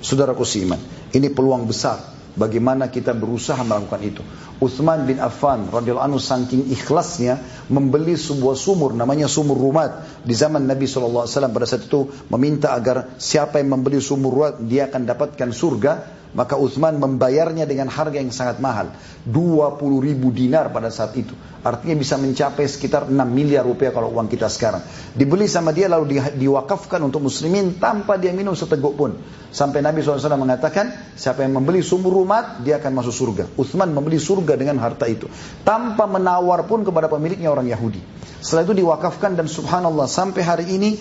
saudaraku 0.00 0.40
seiman 0.48 0.80
ini 1.12 1.28
peluang 1.28 1.68
besar 1.68 2.11
bagaimana 2.36 2.88
kita 2.88 3.12
berusaha 3.12 3.60
melakukan 3.64 4.02
itu. 4.02 4.22
Uthman 4.62 5.04
bin 5.04 5.18
Affan 5.18 5.68
radhiyallahu 5.68 6.14
anhu 6.14 6.20
saking 6.22 6.70
ikhlasnya 6.70 7.42
membeli 7.66 8.14
sebuah 8.14 8.54
sumur 8.54 8.94
namanya 8.94 9.26
sumur 9.26 9.58
Rumat 9.58 10.22
di 10.22 10.32
zaman 10.32 10.70
Nabi 10.70 10.86
SAW 10.86 11.26
pada 11.26 11.66
saat 11.66 11.90
itu 11.90 12.06
meminta 12.30 12.70
agar 12.70 13.18
siapa 13.18 13.58
yang 13.58 13.74
membeli 13.74 13.98
sumur 13.98 14.30
Rumat 14.30 14.62
dia 14.62 14.86
akan 14.86 15.02
dapatkan 15.02 15.50
surga 15.50 15.92
maka 16.32 16.56
Uthman 16.56 16.96
membayarnya 16.96 17.68
dengan 17.68 17.92
harga 17.92 18.16
yang 18.16 18.32
sangat 18.32 18.56
mahal. 18.58 18.88
20 19.28 19.78
ribu 20.00 20.32
dinar 20.32 20.72
pada 20.72 20.88
saat 20.88 21.12
itu. 21.14 21.36
Artinya 21.62 21.94
bisa 21.94 22.18
mencapai 22.18 22.66
sekitar 22.66 23.06
6 23.06 23.14
miliar 23.28 23.62
rupiah 23.62 23.92
kalau 23.92 24.10
uang 24.16 24.26
kita 24.32 24.48
sekarang. 24.48 24.82
Dibeli 25.14 25.46
sama 25.46 25.70
dia 25.70 25.86
lalu 25.86 26.16
di, 26.16 26.18
diwakafkan 26.42 26.98
untuk 27.04 27.22
muslimin 27.22 27.78
tanpa 27.78 28.16
dia 28.16 28.32
minum 28.34 28.56
seteguk 28.56 28.96
pun. 28.96 29.14
Sampai 29.52 29.84
Nabi 29.84 30.00
SAW 30.00 30.40
mengatakan, 30.40 31.14
siapa 31.14 31.44
yang 31.44 31.60
membeli 31.60 31.84
sumur 31.84 32.21
rumah, 32.22 32.62
dia 32.62 32.78
akan 32.78 33.02
masuk 33.02 33.10
surga. 33.10 33.44
Uthman 33.58 33.90
membeli 33.90 34.22
surga 34.22 34.54
dengan 34.54 34.78
harta 34.78 35.10
itu. 35.10 35.26
Tanpa 35.66 36.06
menawar 36.06 36.62
pun 36.70 36.86
kepada 36.86 37.10
pemiliknya 37.10 37.50
orang 37.50 37.66
Yahudi. 37.66 37.98
Setelah 38.38 38.62
itu 38.70 38.74
diwakafkan 38.86 39.34
dan 39.34 39.50
subhanallah 39.50 40.06
sampai 40.06 40.42
hari 40.46 40.66
ini 40.70 40.94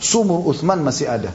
sumur 0.00 0.48
Uthman 0.48 0.80
masih 0.80 1.12
ada. 1.12 1.30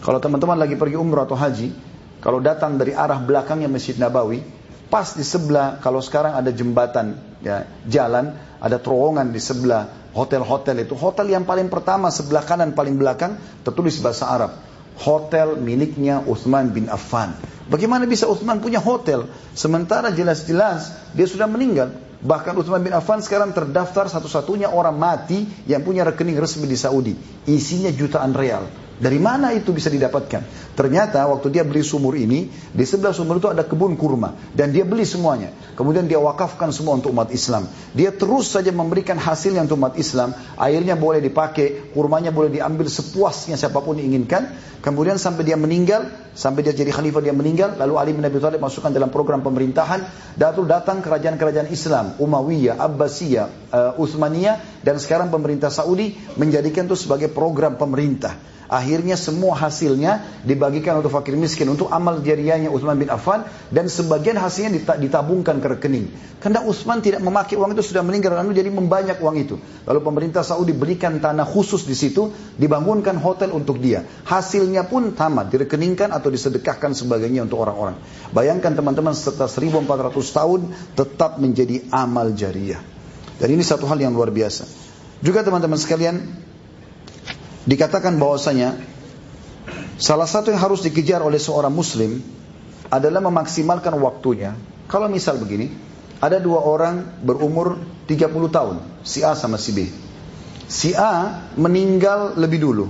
Kalau 0.00 0.18
teman-teman 0.18 0.56
lagi 0.56 0.74
pergi 0.74 0.96
umrah 0.96 1.28
atau 1.28 1.36
haji, 1.36 1.70
kalau 2.18 2.42
datang 2.42 2.80
dari 2.80 2.96
arah 2.96 3.20
belakangnya 3.22 3.70
Masjid 3.70 3.94
Nabawi, 3.94 4.42
pas 4.88 5.14
di 5.14 5.22
sebelah 5.22 5.78
kalau 5.78 6.02
sekarang 6.02 6.34
ada 6.34 6.50
jembatan 6.50 7.14
ya, 7.44 7.68
jalan, 7.86 8.34
ada 8.58 8.76
terowongan 8.82 9.30
di 9.30 9.38
sebelah 9.38 10.10
hotel-hotel 10.16 10.82
itu. 10.82 10.98
Hotel 10.98 11.30
yang 11.30 11.46
paling 11.46 11.70
pertama 11.70 12.10
sebelah 12.10 12.42
kanan 12.42 12.74
paling 12.74 12.98
belakang 12.98 13.38
tertulis 13.62 14.00
bahasa 14.02 14.26
Arab. 14.26 14.67
Hotel 14.98 15.54
miliknya 15.58 16.22
Uthman 16.26 16.74
bin 16.74 16.90
Affan. 16.90 17.38
Bagaimana 17.68 18.08
bisa 18.08 18.26
Uthman 18.26 18.58
punya 18.58 18.80
hotel 18.80 19.28
sementara 19.52 20.10
jelas-jelas 20.10 21.12
dia 21.14 21.26
sudah 21.28 21.46
meninggal? 21.46 21.94
Bahkan 22.18 22.58
Uthman 22.58 22.82
bin 22.82 22.90
Affan 22.90 23.22
sekarang 23.22 23.54
terdaftar 23.54 24.10
satu-satunya 24.10 24.74
orang 24.74 24.98
mati 24.98 25.46
yang 25.70 25.86
punya 25.86 26.02
rekening 26.02 26.34
resmi 26.34 26.66
di 26.66 26.74
Saudi. 26.74 27.14
Isinya 27.46 27.94
jutaan 27.94 28.34
real. 28.34 28.66
Dari 28.98 29.22
mana 29.22 29.54
itu 29.54 29.70
bisa 29.70 29.86
didapatkan? 29.86 30.74
Ternyata 30.74 31.22
waktu 31.30 31.54
dia 31.54 31.62
beli 31.62 31.86
sumur 31.86 32.18
ini, 32.18 32.50
di 32.50 32.82
sebelah 32.82 33.14
sumur 33.14 33.38
itu 33.38 33.46
ada 33.46 33.62
kebun 33.62 33.94
kurma. 33.94 34.34
Dan 34.50 34.74
dia 34.74 34.82
beli 34.82 35.06
semuanya. 35.06 35.54
Kemudian 35.78 36.10
dia 36.10 36.18
wakafkan 36.18 36.74
semua 36.74 36.98
untuk 36.98 37.14
umat 37.14 37.30
Islam. 37.30 37.70
Dia 37.94 38.10
terus 38.10 38.50
saja 38.50 38.74
memberikan 38.74 39.14
hasilnya 39.14 39.62
untuk 39.70 39.78
umat 39.78 39.94
Islam. 39.94 40.34
Airnya 40.58 40.98
boleh 40.98 41.22
dipakai, 41.22 41.94
kurmanya 41.94 42.34
boleh 42.34 42.50
diambil 42.50 42.90
sepuasnya 42.90 43.54
siapa 43.54 43.78
pun 43.78 44.02
diinginkan. 44.02 44.66
Kemudian 44.82 45.18
sampai 45.18 45.46
dia 45.46 45.54
meninggal, 45.54 46.10
sampai 46.34 46.66
dia 46.66 46.74
jadi 46.74 46.90
khalifah 46.90 47.22
dia 47.22 47.34
meninggal. 47.34 47.78
Lalu 47.78 47.94
Ali 47.98 48.10
bin 48.18 48.26
Abi 48.26 48.42
Thalib 48.42 48.58
masukkan 48.58 48.90
dalam 48.90 49.14
program 49.14 49.46
pemerintahan. 49.46 50.34
Datul 50.34 50.66
datang 50.66 51.06
kerajaan-kerajaan 51.06 51.70
Islam, 51.70 52.18
Umayyah, 52.18 52.82
Abbasiyah, 52.82 53.46
uh, 53.70 54.02
Uthmaniyah. 54.02 54.82
Dan 54.82 54.98
sekarang 54.98 55.30
pemerintah 55.30 55.70
Saudi 55.70 56.18
menjadikan 56.34 56.90
itu 56.90 56.98
sebagai 56.98 57.30
program 57.30 57.78
pemerintah 57.78 58.57
Akhirnya 58.68 59.16
semua 59.16 59.56
hasilnya 59.56 60.44
dibagikan 60.44 61.00
untuk 61.00 61.08
fakir 61.08 61.32
miskin, 61.40 61.72
untuk 61.72 61.88
amal 61.88 62.20
jariahnya 62.20 62.68
Utsman 62.68 63.00
bin 63.00 63.08
Affan 63.08 63.48
dan 63.72 63.88
sebagian 63.88 64.36
hasilnya 64.36 64.76
ditabungkan 65.00 65.56
ke 65.64 65.72
rekening. 65.72 66.12
Karena 66.36 66.60
Utsman 66.60 67.00
tidak 67.00 67.24
memakai 67.24 67.56
uang 67.56 67.72
itu 67.72 67.80
sudah 67.80 68.04
meninggal 68.04 68.36
lalu 68.36 68.52
jadi 68.52 68.68
membanyak 68.68 69.24
uang 69.24 69.36
itu. 69.40 69.56
Lalu 69.88 70.00
pemerintah 70.04 70.44
Saudi 70.44 70.76
berikan 70.76 71.16
tanah 71.16 71.48
khusus 71.48 71.88
di 71.88 71.96
situ, 71.96 72.28
dibangunkan 72.60 73.16
hotel 73.16 73.56
untuk 73.56 73.80
dia. 73.80 74.04
Hasilnya 74.28 74.84
pun 74.84 75.16
tamat, 75.16 75.48
direkeningkan 75.48 76.12
atau 76.12 76.28
disedekahkan 76.28 76.92
sebagainya 76.92 77.48
untuk 77.48 77.64
orang-orang. 77.64 77.96
Bayangkan 78.36 78.76
teman-teman 78.76 79.16
setelah 79.16 79.48
1400 79.48 80.12
tahun 80.12 80.60
tetap 80.92 81.40
menjadi 81.40 81.88
amal 81.88 82.36
jariah. 82.36 82.84
Dan 83.40 83.48
ini 83.48 83.64
satu 83.64 83.88
hal 83.88 83.96
yang 83.96 84.12
luar 84.12 84.28
biasa. 84.28 84.68
Juga 85.18 85.42
teman-teman 85.42 85.80
sekalian, 85.80 86.22
dikatakan 87.68 88.16
bahwasanya 88.16 88.80
salah 90.00 90.24
satu 90.24 90.48
yang 90.48 90.60
harus 90.60 90.80
dikejar 90.80 91.20
oleh 91.20 91.36
seorang 91.36 91.70
muslim 91.70 92.24
adalah 92.88 93.20
memaksimalkan 93.20 93.92
waktunya. 94.00 94.56
Kalau 94.88 95.12
misal 95.12 95.36
begini, 95.36 95.68
ada 96.18 96.40
dua 96.40 96.64
orang 96.64 97.20
berumur 97.20 97.76
30 98.08 98.48
tahun, 98.48 98.76
si 99.04 99.20
A 99.20 99.36
sama 99.36 99.60
si 99.60 99.76
B. 99.76 99.78
Si 100.64 100.96
A 100.96 101.44
meninggal 101.60 102.40
lebih 102.40 102.64
dulu. 102.64 102.88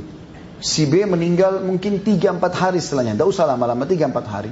Si 0.63 0.87
B 0.87 1.03
meninggal 1.07 1.63
mungkin 1.63 1.99
3-4 2.03 2.39
hari 2.55 2.79
setelahnya. 2.79 3.19
Tidak 3.19 3.27
usah 3.27 3.51
lama-lama, 3.51 3.83
3-4 3.83 4.15
hari. 4.31 4.51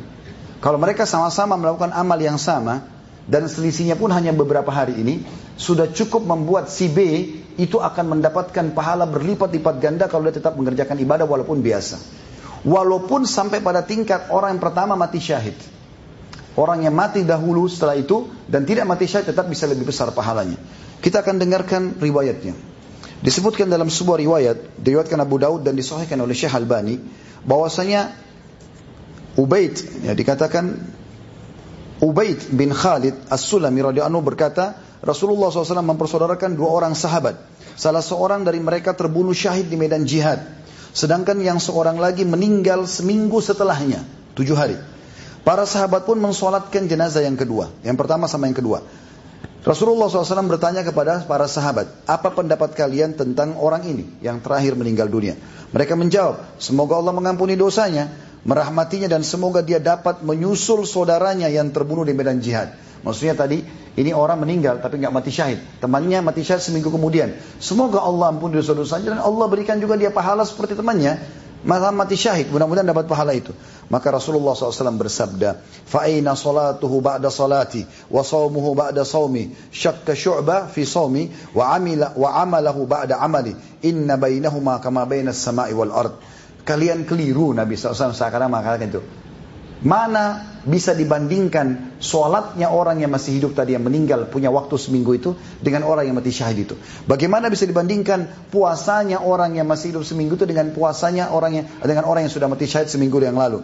Kalau 0.59 0.79
mereka 0.83 1.07
sama-sama 1.07 1.55
melakukan 1.55 1.95
amal 1.95 2.19
yang 2.19 2.39
sama, 2.39 2.83
dan 3.27 3.47
selisihnya 3.47 3.99
pun 3.99 4.11
hanya 4.11 4.31
beberapa 4.35 4.71
hari 4.71 4.99
ini, 4.99 5.23
sudah 5.59 5.91
cukup 5.91 6.27
membuat 6.27 6.71
si 6.71 6.91
B 6.91 6.99
itu 7.57 7.81
akan 7.81 8.17
mendapatkan 8.17 8.77
pahala 8.77 9.09
berlipat-lipat 9.09 9.75
ganda 9.81 10.05
kalau 10.13 10.29
dia 10.29 10.37
tetap 10.37 10.57
mengerjakan 10.61 10.97
ibadah 11.01 11.25
walaupun 11.25 11.65
biasa. 11.65 11.97
Walaupun 12.69 13.25
sampai 13.25 13.65
pada 13.65 13.81
tingkat 13.85 14.29
orang 14.29 14.57
yang 14.57 14.63
pertama 14.63 14.93
mati 14.93 15.21
syahid. 15.21 15.57
Orang 16.57 16.85
yang 16.85 16.97
mati 16.97 17.21
dahulu 17.25 17.69
setelah 17.69 17.97
itu 17.97 18.29
dan 18.49 18.65
tidak 18.65 18.89
mati 18.89 19.09
syahid 19.09 19.33
tetap 19.33 19.49
bisa 19.49 19.65
lebih 19.69 19.89
besar 19.89 20.13
pahalanya. 20.13 20.57
Kita 21.01 21.25
akan 21.25 21.37
dengarkan 21.41 21.97
riwayatnya. 22.01 22.57
Disebutkan 23.25 23.73
dalam 23.73 23.89
sebuah 23.89 24.21
riwayat, 24.21 24.77
diriwayatkan 24.77 25.17
Abu 25.21 25.41
Daud 25.41 25.65
dan 25.65 25.73
disahihkan 25.73 26.21
oleh 26.21 26.37
Syekh 26.37 26.53
Albani, 26.53 27.01
bahwasanya 27.49 28.13
Ubaid, 29.37 30.05
ya 30.05 30.13
dikatakan 30.13 30.77
Ubaid 32.01 32.53
bin 32.53 32.73
Khalid 32.77 33.17
As-Sulami 33.33 33.81
radhiyallahu 33.81 34.25
berkata, 34.25 34.86
Rasulullah 35.05 35.53
SAW 35.53 35.85
mempersaudarakan 35.85 36.57
dua 36.57 36.73
orang 36.73 36.97
sahabat. 36.97 37.37
Salah 37.77 38.01
seorang 38.01 38.45
dari 38.45 38.57
mereka 38.57 38.97
terbunuh 38.97 39.37
syahid 39.37 39.69
di 39.69 39.77
medan 39.77 40.09
jihad. 40.09 40.41
Sedangkan 40.97 41.37
yang 41.45 41.61
seorang 41.61 42.01
lagi 42.01 42.25
meninggal 42.25 42.89
seminggu 42.89 43.45
setelahnya, 43.45 44.01
tujuh 44.33 44.57
hari. 44.57 44.81
Para 45.45 45.69
sahabat 45.69 46.09
pun 46.09 46.17
mensolatkan 46.17 46.89
jenazah 46.89 47.21
yang 47.21 47.37
kedua. 47.37 47.69
Yang 47.85 47.97
pertama 48.01 48.25
sama 48.27 48.49
yang 48.49 48.57
kedua. 48.57 48.81
Rasulullah 49.67 50.07
SAW 50.07 50.47
bertanya 50.47 50.87
kepada 50.87 51.27
para 51.27 51.51
sahabat, 51.51 51.91
apa 52.07 52.31
pendapat 52.31 52.79
kalian 52.79 53.19
tentang 53.19 53.59
orang 53.59 53.83
ini 53.83 54.07
yang 54.23 54.39
terakhir 54.39 54.79
meninggal 54.79 55.11
dunia? 55.11 55.35
Mereka 55.75 55.99
menjawab, 55.99 56.63
semoga 56.63 56.95
Allah 57.03 57.11
mengampuni 57.11 57.59
dosanya 57.59 58.07
merahmatinya 58.47 59.11
dan 59.11 59.27
semoga 59.27 59.67
dia 59.67 59.83
dapat 59.83 60.23
menyusul 60.23 60.87
saudaranya 60.87 61.51
yang 61.51 61.75
terbunuh 61.75 62.07
di 62.07 62.15
medan 62.15 62.39
jihad. 62.39 62.79
Maksudnya 63.07 63.39
tadi 63.39 63.63
ini 63.95 64.11
orang 64.11 64.43
meninggal 64.43 64.83
tapi 64.83 64.99
nggak 64.99 65.15
mati 65.15 65.31
syahid. 65.31 65.63
Temannya 65.79 66.27
mati 66.27 66.43
syahid 66.43 66.67
seminggu 66.67 66.91
kemudian. 66.91 67.39
Semoga 67.63 68.03
Allah 68.03 68.35
ampuni 68.35 68.59
dosa-dosanya 68.59 69.15
dan 69.15 69.21
Allah 69.23 69.47
berikan 69.47 69.79
juga 69.79 69.95
dia 69.95 70.11
pahala 70.11 70.43
seperti 70.43 70.75
temannya. 70.75 71.23
Malah 71.67 71.91
mati 71.91 72.15
syahid, 72.15 72.47
mudah-mudahan 72.51 72.87
dapat 72.87 73.11
pahala 73.11 73.35
itu. 73.35 73.51
Maka 73.91 74.15
Rasulullah 74.15 74.55
SAW 74.55 75.03
bersabda, 75.03 75.59
"Fa'ina 75.87 76.39
salatuhu 76.39 77.03
ba'da 77.03 77.27
salati, 77.27 77.83
wa 78.07 78.23
sawmuhu 78.23 78.79
ba'da 78.79 79.03
sawmi, 79.03 79.51
syakka 79.75 80.15
syu'ba 80.15 80.71
fi 80.71 80.87
sawmi, 80.87 81.27
wa 81.59 81.75
amila 81.75 82.15
wa 82.15 82.39
amalahu 82.39 82.87
ba'da 82.87 83.19
amali, 83.19 83.57
inna 83.83 84.15
bainahuma 84.15 84.79
kama 84.79 85.11
bainas 85.11 85.43
sama'i 85.43 85.75
wal 85.75 85.91
ard." 85.91 86.15
Kalian 86.63 87.03
keliru 87.03 87.51
Nabi 87.51 87.75
SAW 87.75 88.15
seakan 88.15 88.47
mengatakan 88.47 88.87
itu. 88.87 89.03
Mana 89.85 90.57
bisa 90.67 90.97
dibandingkan 90.97 92.01
sholatnya 92.03 92.73
orang 92.73 92.99
yang 93.05 93.13
masih 93.13 93.39
hidup 93.39 93.55
tadi 93.55 93.77
yang 93.77 93.85
meninggal 93.85 94.27
punya 94.27 94.51
waktu 94.51 94.75
seminggu 94.81 95.15
itu 95.15 95.37
dengan 95.63 95.85
orang 95.87 96.09
yang 96.09 96.17
mati 96.17 96.33
syahid 96.33 96.67
itu. 96.67 96.75
Bagaimana 97.05 97.53
bisa 97.53 97.69
dibandingkan 97.69 98.51
puasanya 98.51 99.23
orang 99.23 99.55
yang 99.55 99.69
masih 99.69 99.95
hidup 99.95 100.03
seminggu 100.03 100.35
itu 100.41 100.49
dengan 100.49 100.73
puasanya 100.73 101.31
orang 101.31 101.63
yang 101.63 101.67
dengan 101.85 102.09
orang 102.09 102.27
yang 102.27 102.33
sudah 102.33 102.49
mati 102.49 102.67
syahid 102.67 102.89
seminggu 102.89 103.21
yang 103.21 103.37
lalu. 103.37 103.63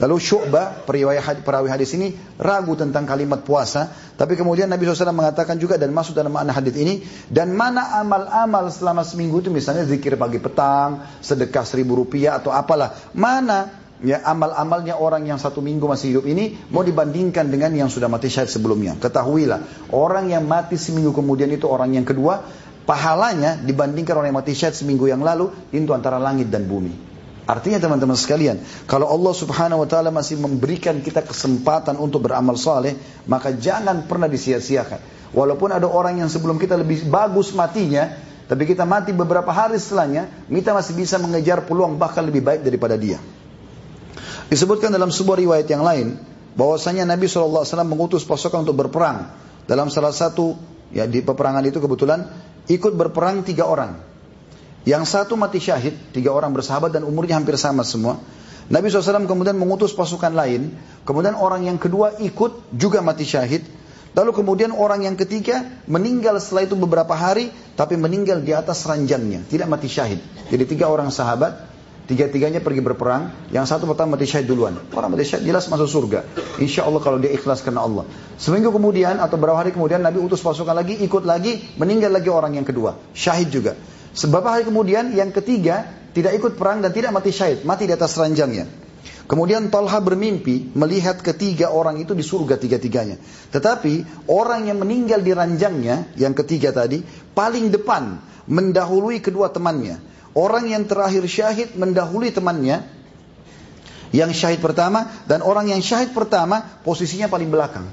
Lalu 0.00 0.16
Syu'bah, 0.16 0.88
perawi 0.88 1.68
hadis 1.68 1.92
ini 1.92 2.16
ragu 2.40 2.72
tentang 2.72 3.04
kalimat 3.04 3.44
puasa. 3.44 3.92
Tapi 4.16 4.32
kemudian 4.32 4.64
Nabi 4.64 4.88
SAW 4.88 5.12
mengatakan 5.12 5.60
juga 5.60 5.76
dan 5.76 5.92
masuk 5.92 6.16
dalam 6.16 6.32
makna 6.32 6.56
hadis 6.56 6.72
ini. 6.80 7.04
Dan 7.28 7.52
mana 7.52 8.00
amal-amal 8.00 8.72
selama 8.72 9.04
seminggu 9.04 9.44
itu 9.44 9.52
misalnya 9.52 9.84
zikir 9.84 10.16
pagi 10.16 10.40
petang, 10.40 11.04
sedekah 11.20 11.68
seribu 11.68 12.00
rupiah 12.00 12.40
atau 12.40 12.48
apalah. 12.48 12.96
Mana 13.12 13.79
ya 14.00 14.24
amal-amalnya 14.24 14.96
orang 14.96 15.28
yang 15.28 15.36
satu 15.36 15.60
minggu 15.60 15.84
masih 15.84 16.16
hidup 16.16 16.24
ini 16.28 16.56
mau 16.72 16.80
dibandingkan 16.80 17.52
dengan 17.52 17.72
yang 17.76 17.88
sudah 17.92 18.08
mati 18.08 18.32
syahid 18.32 18.48
sebelumnya. 18.48 18.96
Ketahuilah, 18.96 19.92
orang 19.92 20.32
yang 20.32 20.44
mati 20.48 20.80
seminggu 20.80 21.12
kemudian 21.12 21.52
itu 21.52 21.68
orang 21.68 21.92
yang 21.92 22.08
kedua, 22.08 22.40
pahalanya 22.88 23.60
dibandingkan 23.60 24.16
orang 24.16 24.28
yang 24.32 24.40
mati 24.40 24.56
syahid 24.56 24.76
seminggu 24.76 25.08
yang 25.08 25.20
lalu, 25.20 25.52
itu 25.72 25.92
antara 25.92 26.16
langit 26.16 26.48
dan 26.48 26.64
bumi. 26.64 27.12
Artinya 27.50 27.82
teman-teman 27.82 28.14
sekalian, 28.14 28.62
kalau 28.86 29.10
Allah 29.10 29.34
subhanahu 29.34 29.82
wa 29.82 29.88
ta'ala 29.90 30.14
masih 30.14 30.38
memberikan 30.38 31.02
kita 31.02 31.26
kesempatan 31.26 31.98
untuk 31.98 32.22
beramal 32.22 32.54
saleh, 32.54 32.94
maka 33.26 33.50
jangan 33.50 34.06
pernah 34.06 34.30
disia-siakan. 34.30 35.34
Walaupun 35.34 35.74
ada 35.74 35.90
orang 35.90 36.22
yang 36.22 36.30
sebelum 36.30 36.62
kita 36.62 36.78
lebih 36.78 37.10
bagus 37.10 37.50
matinya, 37.50 38.06
tapi 38.46 38.70
kita 38.70 38.86
mati 38.86 39.10
beberapa 39.10 39.50
hari 39.50 39.82
setelahnya, 39.82 40.46
kita 40.46 40.70
masih 40.74 40.94
bisa 40.94 41.18
mengejar 41.18 41.66
peluang 41.66 41.98
bahkan 41.98 42.22
lebih 42.22 42.42
baik 42.42 42.62
daripada 42.62 42.94
dia. 42.94 43.18
Disebutkan 44.50 44.90
dalam 44.90 45.14
sebuah 45.14 45.38
riwayat 45.38 45.70
yang 45.70 45.86
lain, 45.86 46.18
bahwasanya 46.58 47.06
Nabi 47.06 47.30
SAW 47.30 47.62
mengutus 47.86 48.26
pasukan 48.26 48.66
untuk 48.66 48.76
berperang. 48.76 49.30
Dalam 49.70 49.86
salah 49.94 50.10
satu, 50.10 50.58
ya 50.90 51.06
di 51.06 51.22
peperangan 51.22 51.62
itu 51.62 51.78
kebetulan, 51.78 52.26
ikut 52.66 52.92
berperang 52.98 53.46
tiga 53.46 53.70
orang. 53.70 54.02
Yang 54.82 55.12
satu 55.12 55.38
mati 55.38 55.62
syahid, 55.62 55.94
tiga 56.10 56.34
orang 56.34 56.50
bersahabat 56.50 56.90
dan 56.90 57.06
umurnya 57.06 57.38
hampir 57.38 57.54
sama 57.54 57.86
semua. 57.86 58.18
Nabi 58.70 58.86
SAW 58.86 59.26
kemudian 59.26 59.58
mengutus 59.58 59.90
pasukan 59.92 60.30
lain. 60.30 60.72
Kemudian 61.02 61.34
orang 61.34 61.66
yang 61.66 61.76
kedua 61.76 62.16
ikut 62.22 62.70
juga 62.74 63.02
mati 63.02 63.26
syahid. 63.26 63.66
Lalu 64.14 64.30
kemudian 64.34 64.70
orang 64.74 65.06
yang 65.06 65.14
ketiga 65.18 65.62
meninggal 65.90 66.38
setelah 66.38 66.70
itu 66.70 66.74
beberapa 66.78 67.12
hari. 67.18 67.50
Tapi 67.74 67.98
meninggal 67.98 68.40
di 68.40 68.54
atas 68.54 68.86
ranjangnya. 68.86 69.42
Tidak 69.44 69.66
mati 69.66 69.90
syahid. 69.90 70.22
Jadi 70.48 70.64
tiga 70.70 70.86
orang 70.86 71.10
sahabat. 71.10 71.66
Tiga-tiganya 72.10 72.58
pergi 72.58 72.82
berperang. 72.82 73.30
Yang 73.54 73.70
satu 73.70 73.86
pertama 73.86 74.18
mati 74.18 74.26
syahid 74.26 74.50
duluan. 74.50 74.74
Orang 74.90 75.14
mati 75.14 75.22
syahid 75.22 75.46
jelas 75.46 75.70
masuk 75.70 75.86
surga. 75.86 76.26
Insya 76.58 76.82
Allah 76.82 76.98
kalau 76.98 77.22
dia 77.22 77.30
ikhlas 77.30 77.62
karena 77.62 77.86
Allah. 77.86 78.02
Seminggu 78.34 78.74
kemudian 78.74 79.22
atau 79.22 79.38
beberapa 79.38 79.62
hari 79.62 79.70
kemudian 79.70 80.02
Nabi 80.02 80.18
utus 80.18 80.42
pasukan 80.42 80.74
lagi. 80.74 80.98
Ikut 80.98 81.22
lagi. 81.22 81.78
Meninggal 81.78 82.10
lagi 82.10 82.26
orang 82.26 82.58
yang 82.58 82.66
kedua. 82.66 82.98
Syahid 83.14 83.54
juga. 83.54 83.78
Sebab 84.10 84.42
hari 84.42 84.66
kemudian 84.66 85.14
yang 85.14 85.30
ketiga 85.30 85.86
tidak 86.10 86.34
ikut 86.34 86.58
perang 86.58 86.82
dan 86.82 86.90
tidak 86.90 87.14
mati 87.14 87.30
syahid, 87.30 87.62
mati 87.62 87.86
di 87.86 87.94
atas 87.94 88.18
ranjangnya. 88.18 88.66
Kemudian 89.30 89.70
Talha 89.70 90.02
bermimpi 90.02 90.74
melihat 90.74 91.22
ketiga 91.22 91.70
orang 91.70 92.02
itu 92.02 92.18
di 92.18 92.26
surga 92.26 92.58
tiga-tiganya. 92.58 93.14
Tetapi 93.54 94.26
orang 94.26 94.66
yang 94.66 94.82
meninggal 94.82 95.22
di 95.22 95.30
ranjangnya, 95.30 96.10
yang 96.18 96.34
ketiga 96.34 96.74
tadi, 96.74 96.98
paling 97.30 97.70
depan 97.70 98.18
mendahului 98.50 99.22
kedua 99.22 99.54
temannya. 99.54 100.02
Orang 100.32 100.70
yang 100.70 100.86
terakhir 100.86 101.26
syahid 101.26 101.74
mendahului 101.74 102.30
temannya, 102.30 102.86
yang 104.14 104.30
syahid 104.30 104.62
pertama, 104.62 105.10
dan 105.26 105.42
orang 105.42 105.70
yang 105.70 105.82
syahid 105.82 106.14
pertama 106.14 106.62
posisinya 106.86 107.26
paling 107.26 107.50
belakang. 107.50 107.86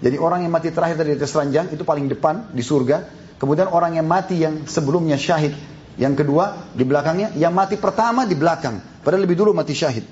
Jadi 0.00 0.16
orang 0.16 0.46
yang 0.46 0.52
mati 0.54 0.70
terakhir 0.72 0.96
dari 0.96 1.18
atas 1.18 1.34
ranjang 1.34 1.68
itu 1.74 1.82
paling 1.84 2.08
depan 2.08 2.54
di 2.54 2.62
surga, 2.64 3.20
Kemudian 3.40 3.72
orang 3.72 3.96
yang 3.96 4.04
mati 4.04 4.36
yang 4.36 4.68
sebelumnya 4.68 5.16
syahid. 5.16 5.56
Yang 5.96 6.22
kedua 6.22 6.68
di 6.76 6.84
belakangnya, 6.84 7.32
yang 7.40 7.56
mati 7.56 7.80
pertama 7.80 8.28
di 8.28 8.36
belakang. 8.36 9.00
Padahal 9.00 9.24
lebih 9.24 9.40
dulu 9.40 9.56
mati 9.56 9.72
syahid. 9.72 10.04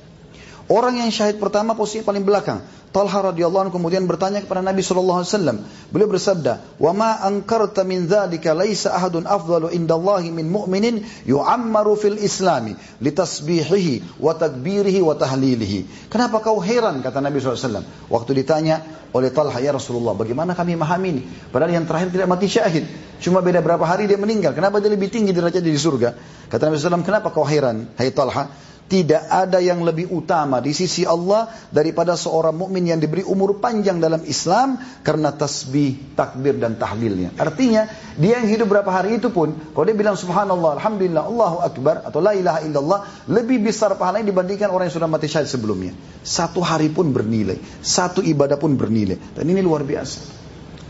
Orang 0.68 1.00
yang 1.00 1.08
syahid 1.08 1.40
pertama 1.40 1.72
posisi 1.72 2.04
paling 2.04 2.28
belakang. 2.28 2.60
Talha 2.92 3.32
radhiyallahu 3.32 3.68
anhu 3.68 3.74
kemudian 3.80 4.04
bertanya 4.04 4.44
kepada 4.44 4.60
Nabi 4.60 4.84
sallallahu 4.84 5.24
alaihi 5.24 5.32
wasallam. 5.32 5.56
Beliau 5.88 6.08
bersabda, 6.12 6.76
"Wa 6.76 6.92
ma 6.92 7.20
ankarta 7.24 7.88
min 7.88 8.04
dzalika 8.04 8.52
laisa 8.52 8.92
ahadun 8.92 9.24
afdalu 9.24 9.72
indallahi 9.72 10.28
min 10.28 10.48
mu'minin 10.52 11.04
yu'ammaru 11.24 11.96
fil 11.96 12.20
islami 12.20 12.76
litasbihihi 13.00 14.20
wa 14.20 14.36
takbirihi 14.36 15.00
wa 15.00 15.16
tahlilihi." 15.16 16.08
Kenapa 16.12 16.44
kau 16.44 16.60
heran 16.60 17.00
kata 17.00 17.24
Nabi 17.24 17.40
sallallahu 17.40 17.60
alaihi 17.60 17.68
wasallam 17.72 17.86
waktu 18.12 18.30
ditanya 18.44 18.76
oleh 19.16 19.32
Talha 19.32 19.56
ya 19.64 19.72
Rasulullah, 19.72 20.12
bagaimana 20.12 20.52
kami 20.52 20.76
memahami 20.76 21.08
ini? 21.16 21.22
Padahal 21.48 21.80
yang 21.80 21.88
terakhir 21.88 22.12
tidak 22.12 22.28
mati 22.28 22.44
syahid. 22.44 22.84
Cuma 23.24 23.40
beda 23.40 23.64
berapa 23.64 23.88
hari 23.88 24.04
dia 24.04 24.20
meninggal. 24.20 24.52
Kenapa 24.52 24.84
dia 24.84 24.92
lebih 24.92 25.08
tinggi 25.08 25.32
derajatnya 25.32 25.72
di 25.72 25.80
surga? 25.80 26.12
Kata 26.52 26.68
Nabi 26.68 26.76
SAW, 26.76 27.08
kenapa 27.08 27.32
kau 27.32 27.44
heran, 27.48 27.88
hai 27.96 28.12
Talha? 28.12 28.68
Tidak 28.88 29.28
ada 29.28 29.60
yang 29.60 29.84
lebih 29.84 30.08
utama 30.08 30.64
di 30.64 30.72
sisi 30.72 31.04
Allah 31.04 31.52
daripada 31.68 32.16
seorang 32.16 32.56
mukmin 32.56 32.88
yang 32.88 32.96
diberi 32.96 33.20
umur 33.20 33.60
panjang 33.60 34.00
dalam 34.00 34.24
Islam 34.24 34.80
karena 35.04 35.28
tasbih, 35.28 36.16
takbir 36.16 36.56
dan 36.56 36.80
tahlilnya. 36.80 37.36
Artinya, 37.36 37.84
dia 38.16 38.40
yang 38.40 38.48
hidup 38.48 38.72
berapa 38.72 38.88
hari 38.88 39.20
itu 39.20 39.28
pun, 39.28 39.52
kalau 39.76 39.84
dia 39.84 39.92
bilang 39.92 40.16
subhanallah, 40.16 40.80
alhamdulillah, 40.80 41.20
Allahu 41.20 41.56
akbar 41.60 42.00
atau 42.08 42.24
la 42.24 42.32
ilaha 42.32 42.64
illallah, 42.64 43.00
lebih 43.28 43.60
besar 43.60 43.92
pahalanya 44.00 44.32
dibandingkan 44.32 44.72
orang 44.72 44.88
yang 44.88 44.96
sudah 44.96 45.10
mati 45.12 45.28
syahid 45.28 45.52
sebelumnya. 45.52 45.92
Satu 46.24 46.64
hari 46.64 46.88
pun 46.88 47.12
bernilai, 47.12 47.60
satu 47.84 48.24
ibadah 48.24 48.56
pun 48.56 48.72
bernilai. 48.72 49.36
Dan 49.36 49.52
ini 49.52 49.60
luar 49.60 49.84
biasa. 49.84 50.40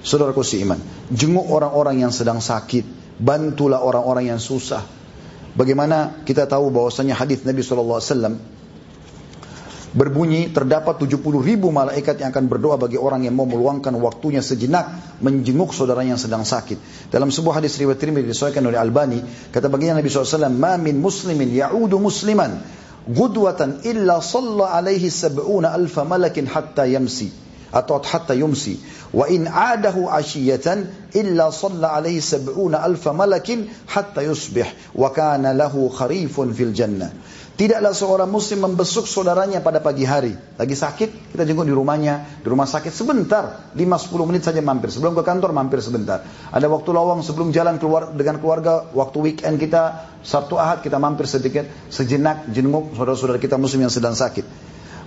Saudaraku 0.06 0.46
si 0.46 0.62
iman, 0.62 0.78
jenguk 1.10 1.50
orang-orang 1.50 2.06
yang 2.06 2.14
sedang 2.14 2.38
sakit, 2.38 3.18
bantulah 3.18 3.82
orang-orang 3.82 4.30
yang 4.30 4.38
susah, 4.38 4.86
Bagaimana 5.58 6.22
kita 6.22 6.46
tahu 6.46 6.70
bahwasanya 6.70 7.18
hadis 7.18 7.42
Nabi 7.42 7.66
SAW 7.66 7.98
berbunyi 9.90 10.54
terdapat 10.54 11.02
70 11.02 11.18
ribu 11.42 11.74
malaikat 11.74 12.20
yang 12.22 12.30
akan 12.30 12.46
berdoa 12.46 12.78
bagi 12.78 12.94
orang 12.94 13.26
yang 13.26 13.34
mau 13.34 13.42
meluangkan 13.42 13.90
waktunya 13.98 14.38
sejenak 14.38 15.18
menjenguk 15.18 15.74
saudara 15.74 16.06
yang 16.06 16.14
sedang 16.20 16.46
sakit. 16.46 17.10
Dalam 17.10 17.34
sebuah 17.34 17.58
hadis 17.58 17.74
riwayat 17.80 17.98
Tirmidzi 17.98 18.30
disahkan 18.30 18.62
oleh 18.62 18.78
Albani, 18.78 19.18
kata 19.50 19.66
baginda 19.66 19.98
Nabi 19.98 20.06
SAW, 20.06 20.46
"Ma 20.52 20.78
min 20.78 21.02
muslimin 21.02 21.50
ya'udu 21.50 21.98
musliman 21.98 22.62
gudwatan 23.10 23.82
illa 23.82 24.22
salla 24.22 24.78
alaihi 24.78 25.10
sab'una 25.10 25.74
alfa 25.74 26.06
malakin 26.06 26.46
hatta 26.46 26.86
yamsi." 26.86 27.47
Atau 27.72 28.00
hatta 28.00 28.34
yumsi 28.34 28.80
wa 29.12 29.28
in 29.28 29.48
adahu 29.48 30.08
ashiyatan 30.08 31.12
illa 31.16 31.52
salla 31.52 31.96
alaihi 31.96 32.20
sab'una 32.20 32.80
alfa 32.80 33.12
malakin 33.12 33.68
hatta 33.88 34.24
yusbih 34.24 34.68
wa 34.96 35.12
kana 35.12 35.52
lahu 35.52 35.88
kharifun 35.92 36.52
fil 36.52 36.72
jannah 36.72 37.12
Tidaklah 37.58 37.90
seorang 37.90 38.30
muslim 38.30 38.70
membesuk 38.70 39.10
saudaranya 39.10 39.58
pada 39.58 39.82
pagi 39.82 40.06
hari. 40.06 40.30
Lagi 40.30 40.78
sakit, 40.78 41.34
kita 41.34 41.42
jenguk 41.42 41.66
di 41.66 41.74
rumahnya, 41.74 42.38
di 42.38 42.46
rumah 42.46 42.70
sakit 42.70 42.94
sebentar, 42.94 43.74
5-10 43.74 44.28
menit 44.30 44.46
saja 44.46 44.62
mampir. 44.62 44.94
Sebelum 44.94 45.18
ke 45.18 45.26
kantor 45.26 45.50
mampir 45.50 45.82
sebentar. 45.82 46.22
Ada 46.54 46.70
waktu 46.70 46.94
lowong 46.94 47.26
sebelum 47.26 47.50
jalan 47.50 47.82
keluar 47.82 48.14
dengan 48.14 48.38
keluarga, 48.38 48.86
waktu 48.94 49.18
weekend 49.18 49.58
kita, 49.58 50.06
Sabtu 50.22 50.54
Ahad 50.54 50.86
kita 50.86 51.02
mampir 51.02 51.26
sedikit, 51.26 51.66
sejenak 51.90 52.46
jenguk 52.54 52.94
saudara-saudara 52.94 53.42
kita 53.42 53.58
muslim 53.58 53.90
yang 53.90 53.90
sedang 53.90 54.14
sakit. 54.14 54.46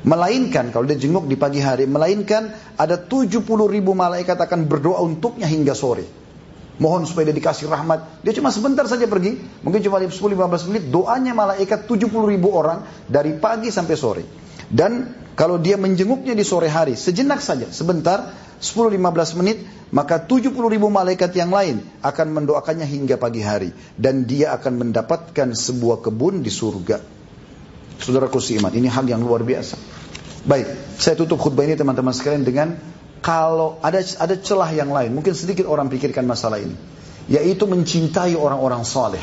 Melainkan 0.01 0.73
kalau 0.73 0.89
dia 0.89 0.97
jenguk 0.97 1.29
di 1.29 1.37
pagi 1.37 1.61
hari, 1.61 1.85
melainkan 1.85 2.49
ada 2.73 2.97
70 2.97 3.45
ribu 3.69 3.93
malaikat 3.93 4.33
akan 4.33 4.65
berdoa 4.65 4.97
untuknya 5.05 5.45
hingga 5.45 5.77
sore. 5.77 6.05
Mohon 6.81 7.05
supaya 7.05 7.29
dia 7.29 7.37
dikasih 7.37 7.69
rahmat. 7.69 8.25
Dia 8.25 8.33
cuma 8.33 8.49
sebentar 8.49 8.89
saja 8.89 9.05
pergi, 9.05 9.37
mungkin 9.61 9.85
cuma 9.85 10.01
10-15 10.01 10.69
menit, 10.73 10.83
doanya 10.89 11.37
malaikat 11.37 11.85
70 11.85 12.09
ribu 12.25 12.49
orang 12.49 12.81
dari 13.05 13.37
pagi 13.37 13.69
sampai 13.69 13.93
sore. 13.93 14.23
Dan 14.65 15.13
kalau 15.37 15.61
dia 15.61 15.77
menjenguknya 15.77 16.33
di 16.33 16.41
sore 16.41 16.65
hari, 16.65 16.97
sejenak 16.97 17.37
saja, 17.37 17.69
sebentar, 17.69 18.33
10-15 18.57 19.37
menit, 19.37 19.61
maka 19.93 20.17
70 20.17 20.57
ribu 20.57 20.89
malaikat 20.89 21.29
yang 21.37 21.53
lain 21.53 21.85
akan 22.01 22.27
mendoakannya 22.41 22.89
hingga 22.89 23.21
pagi 23.21 23.45
hari. 23.45 23.69
Dan 23.93 24.25
dia 24.25 24.49
akan 24.57 24.89
mendapatkan 24.89 25.53
sebuah 25.53 26.01
kebun 26.01 26.41
di 26.41 26.49
surga. 26.49 27.20
Saudaraku 28.01 28.41
iman, 28.57 28.73
ini 28.73 28.89
hal 28.89 29.05
yang 29.05 29.21
luar 29.21 29.45
biasa. 29.45 29.77
Baik, 30.41 30.97
saya 30.97 31.13
tutup 31.13 31.37
khutbah 31.37 31.69
ini 31.69 31.77
teman-teman 31.77 32.09
sekalian 32.17 32.41
dengan 32.41 32.73
kalau 33.21 33.77
ada 33.85 34.01
ada 34.01 34.33
celah 34.41 34.73
yang 34.73 34.89
lain, 34.89 35.13
mungkin 35.13 35.37
sedikit 35.37 35.69
orang 35.69 35.85
pikirkan 35.93 36.25
masalah 36.25 36.57
ini, 36.57 36.73
yaitu 37.29 37.69
mencintai 37.69 38.33
orang-orang 38.33 38.81
soleh. 38.81 39.21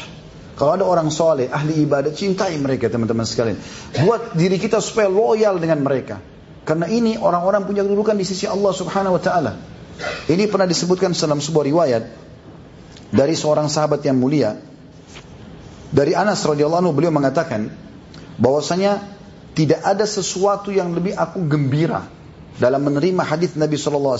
Kalau 0.54 0.74
ada 0.78 0.86
orang 0.86 1.10
soleh, 1.10 1.50
ahli 1.50 1.82
ibadah, 1.82 2.14
cintai 2.14 2.54
mereka 2.58 2.86
teman-teman 2.90 3.26
sekalian. 3.26 3.58
Buat 4.02 4.38
diri 4.38 4.58
kita 4.58 4.78
supaya 4.82 5.10
loyal 5.10 5.58
dengan 5.58 5.82
mereka. 5.82 6.18
Karena 6.66 6.90
ini 6.90 7.14
orang-orang 7.14 7.62
punya 7.66 7.86
kedudukan 7.86 8.18
di 8.18 8.26
sisi 8.26 8.46
Allah 8.46 8.74
subhanahu 8.74 9.18
wa 9.18 9.22
ta'ala. 9.22 9.52
Ini 10.30 10.50
pernah 10.50 10.66
disebutkan 10.66 11.14
dalam 11.14 11.38
sebuah 11.38 11.64
riwayat 11.66 12.02
dari 13.14 13.34
seorang 13.38 13.70
sahabat 13.70 14.02
yang 14.02 14.18
mulia. 14.18 14.58
Dari 15.88 16.12
Anas 16.12 16.42
radhiyallahu 16.44 16.84
anhu 16.84 16.92
beliau 16.92 17.14
mengatakan, 17.14 17.87
bahwasanya 18.38 19.02
tidak 19.58 19.82
ada 19.82 20.06
sesuatu 20.06 20.70
yang 20.70 20.94
lebih 20.94 21.18
aku 21.18 21.42
gembira 21.50 22.06
dalam 22.58 22.82
menerima 22.86 23.22
hadis 23.22 23.54
Nabi 23.54 23.78
SAW 23.78 24.18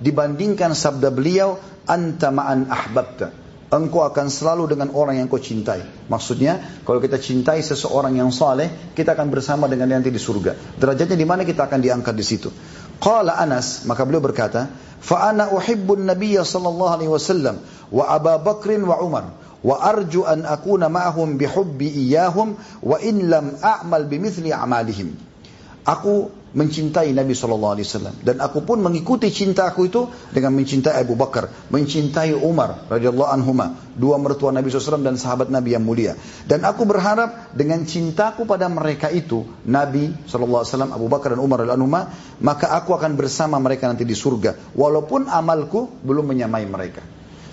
dibandingkan 0.00 0.72
sabda 0.72 1.12
beliau 1.12 1.60
anta 1.84 2.32
ma'an 2.32 2.68
ahbabta. 2.68 3.44
Engkau 3.66 4.06
akan 4.06 4.30
selalu 4.30 4.78
dengan 4.78 4.94
orang 4.94 5.18
yang 5.18 5.26
kau 5.26 5.42
cintai. 5.42 5.82
Maksudnya 6.06 6.80
kalau 6.86 7.02
kita 7.02 7.18
cintai 7.18 7.66
seseorang 7.66 8.14
yang 8.14 8.30
saleh 8.30 8.94
kita 8.94 9.18
akan 9.18 9.26
bersama 9.26 9.66
dengan 9.66 9.90
nanti 9.90 10.08
di 10.08 10.22
surga. 10.22 10.78
Derajatnya 10.78 11.18
di 11.18 11.26
mana 11.26 11.42
kita 11.42 11.66
akan 11.66 11.82
diangkat 11.82 12.14
di 12.14 12.22
situ. 12.22 12.48
Qala 13.02 13.36
Anas 13.36 13.82
maka 13.84 14.06
beliau 14.06 14.22
berkata 14.22 14.70
fa 15.02 15.28
ana 15.28 15.50
uhibbun 15.50 16.06
nabiyya 16.06 16.46
sallallahu 16.46 16.92
alaihi 16.94 17.10
wasallam 17.10 17.58
wa 17.90 18.04
Abu 18.06 18.38
Bakrin 18.40 18.86
wa 18.86 19.02
Umar 19.02 19.34
an 19.64 20.44
akuna 20.44 20.90
ma'ahum 20.90 21.38
bihubbi 21.38 21.88
iyahum 21.88 22.56
wa 22.82 22.96
in 23.00 23.30
lam 23.30 23.56
a'mal 23.62 24.04
bimithli 24.04 24.52
amalihim. 24.52 25.16
Aku 25.86 26.34
mencintai 26.56 27.12
Nabi 27.12 27.36
SAW 27.36 27.76
dan 28.24 28.40
aku 28.40 28.64
pun 28.64 28.80
mengikuti 28.80 29.28
cintaku 29.28 29.92
itu 29.92 30.08
dengan 30.32 30.56
mencintai 30.56 31.04
Abu 31.04 31.14
Bakar, 31.14 31.52
mencintai 31.68 32.32
Umar 32.32 32.88
radhiyallahu 32.88 33.28
anhuma, 33.28 33.76
dua 33.92 34.16
mertua 34.16 34.56
Nabi 34.56 34.72
SAW 34.72 35.04
dan 35.04 35.20
sahabat 35.20 35.52
Nabi 35.52 35.76
yang 35.76 35.84
mulia. 35.84 36.16
Dan 36.48 36.64
aku 36.64 36.88
berharap 36.88 37.52
dengan 37.52 37.84
cintaku 37.84 38.48
pada 38.48 38.66
mereka 38.72 39.12
itu, 39.12 39.44
Nabi 39.68 40.10
SAW, 40.26 40.64
Abu 40.90 41.06
Bakar 41.12 41.36
dan 41.36 41.44
Umar 41.44 41.60
radhiyallahu 41.62 41.86
anhuma, 41.86 42.10
maka 42.40 42.72
aku 42.72 42.96
akan 42.96 43.14
bersama 43.14 43.60
mereka 43.60 43.86
nanti 43.86 44.08
di 44.08 44.16
surga, 44.16 44.74
walaupun 44.74 45.28
amalku 45.28 45.86
belum 46.02 46.34
menyamai 46.34 46.64
mereka. 46.64 47.04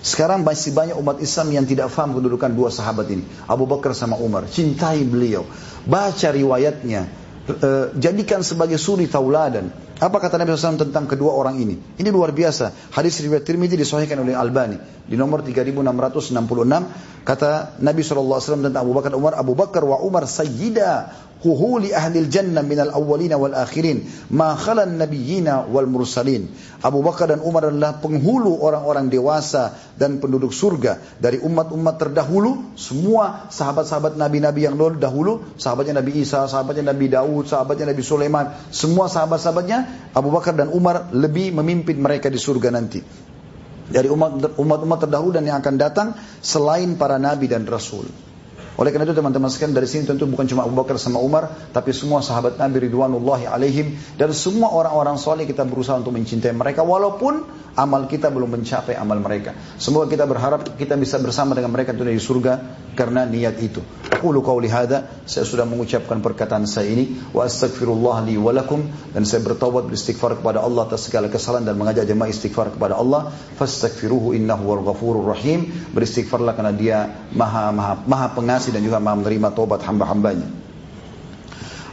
Sekarang 0.04 0.44
masih 0.44 0.76
banyak 0.76 1.00
umat 1.00 1.16
Islam 1.24 1.48
yang 1.48 1.64
tidak 1.64 1.88
faham 1.88 2.12
kedudukan 2.12 2.52
dua 2.52 2.68
sahabat 2.68 3.08
ini. 3.08 3.24
Abu 3.48 3.64
Bakar 3.64 3.96
sama 3.96 4.20
Umar. 4.20 4.44
Cintai 4.44 5.00
beliau. 5.00 5.48
Baca 5.88 6.28
riwayatnya. 6.28 7.08
E, 7.48 7.68
jadikan 7.96 8.44
sebagai 8.44 8.76
suri 8.76 9.08
tauladan. 9.08 9.72
Apa 10.02 10.18
kata 10.18 10.42
Nabi 10.42 10.58
SAW 10.58 10.90
tentang 10.90 11.06
kedua 11.06 11.38
orang 11.38 11.54
ini? 11.62 11.78
Ini 11.78 12.10
luar 12.10 12.34
biasa. 12.34 12.90
Hadis 12.90 13.22
riwayat 13.22 13.46
Tirmidzi 13.46 13.78
disahihkan 13.78 14.18
oleh 14.18 14.34
Albani 14.34 14.74
di 15.04 15.14
nomor 15.20 15.44
3666 15.44 17.22
kata 17.28 17.76
Nabi 17.80 18.00
SAW 18.00 18.40
tentang 18.40 18.80
Abu 18.80 18.96
Bakar 18.96 19.12
Umar 19.12 19.32
Abu 19.36 19.52
Bakar 19.52 19.84
wa 19.84 20.00
Umar 20.00 20.24
sayyida 20.24 21.12
kuhuli 21.44 21.92
ahli 21.92 22.24
jannah 22.32 22.64
minal 22.64 22.88
awwalina 22.88 23.36
wal 23.36 23.52
akhirin 23.52 24.08
ma 24.32 24.56
khalan 24.56 24.96
nabiyyina 24.96 25.68
wal 25.68 25.84
mursalin 25.84 26.48
Abu 26.80 27.04
Bakar 27.04 27.36
dan 27.36 27.44
Umar 27.44 27.68
adalah 27.68 28.00
penghulu 28.00 28.64
orang-orang 28.64 29.12
dewasa 29.12 29.76
dan 30.00 30.24
penduduk 30.24 30.56
surga 30.56 31.20
dari 31.20 31.36
umat-umat 31.44 32.00
terdahulu 32.00 32.72
semua 32.80 33.52
sahabat-sahabat 33.52 34.16
nabi-nabi 34.16 34.64
yang 34.64 34.80
dahulu 34.96 35.44
sahabatnya 35.60 36.00
Nabi 36.00 36.24
Isa 36.24 36.48
sahabatnya 36.48 36.96
Nabi 36.96 37.12
Daud 37.12 37.44
sahabatnya 37.44 37.92
Nabi 37.92 38.00
Sulaiman 38.00 38.56
semua 38.72 39.12
sahabat-sahabatnya 39.12 39.83
Abu 40.14 40.28
Bakar 40.34 40.54
dan 40.54 40.70
Umar 40.70 41.10
lebih 41.14 41.54
memimpin 41.54 41.98
mereka 41.98 42.30
di 42.30 42.38
surga 42.40 42.68
nanti. 42.74 43.00
Dari 43.84 44.08
umat-umat 44.08 44.98
terdahulu 45.04 45.36
dan 45.36 45.44
yang 45.44 45.60
akan 45.60 45.74
datang 45.76 46.08
selain 46.40 46.96
para 46.96 47.20
nabi 47.20 47.46
dan 47.46 47.68
rasul. 47.68 48.08
Oleh 48.74 48.90
karena 48.90 49.06
itu 49.06 49.14
teman-teman 49.14 49.46
sekalian 49.46 49.70
dari 49.70 49.86
sini 49.86 50.02
tentu 50.02 50.26
bukan 50.26 50.50
cuma 50.50 50.66
Abu 50.66 50.74
Bakar 50.74 50.98
sama 50.98 51.22
Umar, 51.22 51.46
tapi 51.70 51.94
semua 51.94 52.26
sahabat 52.26 52.58
Nabi 52.58 52.90
Ridwanullahi 52.90 53.46
alaihim 53.46 53.94
dan 54.18 54.34
semua 54.34 54.74
orang-orang 54.74 55.14
soleh 55.14 55.46
kita 55.46 55.62
berusaha 55.62 55.94
untuk 55.94 56.10
mencintai 56.10 56.50
mereka 56.50 56.82
walaupun 56.82 57.46
amal 57.78 58.10
kita 58.10 58.34
belum 58.34 58.50
mencapai 58.58 58.98
amal 58.98 59.22
mereka. 59.22 59.54
Semoga 59.78 60.10
kita 60.10 60.26
berharap 60.26 60.74
kita 60.74 60.98
bisa 60.98 61.22
bersama 61.22 61.54
dengan 61.54 61.70
mereka 61.70 61.94
di 61.94 62.18
surga 62.18 62.52
karena 62.94 63.26
niat 63.26 63.58
itu. 63.60 63.82
Aku 64.14 64.30
qauli 64.40 64.70
hadza, 64.70 65.04
saya 65.28 65.44
sudah 65.44 65.66
mengucapkan 65.68 66.22
perkataan 66.22 66.64
saya 66.64 66.88
ini 66.88 67.18
wa 67.34 67.44
astaghfirullah 67.44 68.24
li 68.24 68.38
wa 68.38 68.54
lakum 68.54 68.86
dan 69.12 69.26
saya 69.28 69.42
bertaubat 69.42 69.90
beristighfar 69.90 70.38
kepada 70.40 70.62
Allah 70.62 70.86
atas 70.86 71.10
segala 71.10 71.28
kesalahan 71.28 71.68
dan 71.68 71.76
mengajak 71.76 72.08
jemaah 72.08 72.30
istighfar 72.30 72.72
kepada 72.72 72.96
Allah. 72.96 73.34
Fastaghfiruhu 73.58 74.32
innahu 74.32 74.70
wal 74.70 74.82
ghafurur 74.86 75.34
rahim. 75.34 75.68
Beristighfarlah 75.92 76.54
karena 76.56 76.72
dia 76.72 76.98
maha 77.34 77.74
maha 77.74 78.00
maha 78.06 78.26
pengasih 78.32 78.72
dan 78.72 78.80
juga 78.80 79.02
maha 79.02 79.20
menerima 79.20 79.52
taubat 79.52 79.82
hamba-hambanya. 79.84 80.48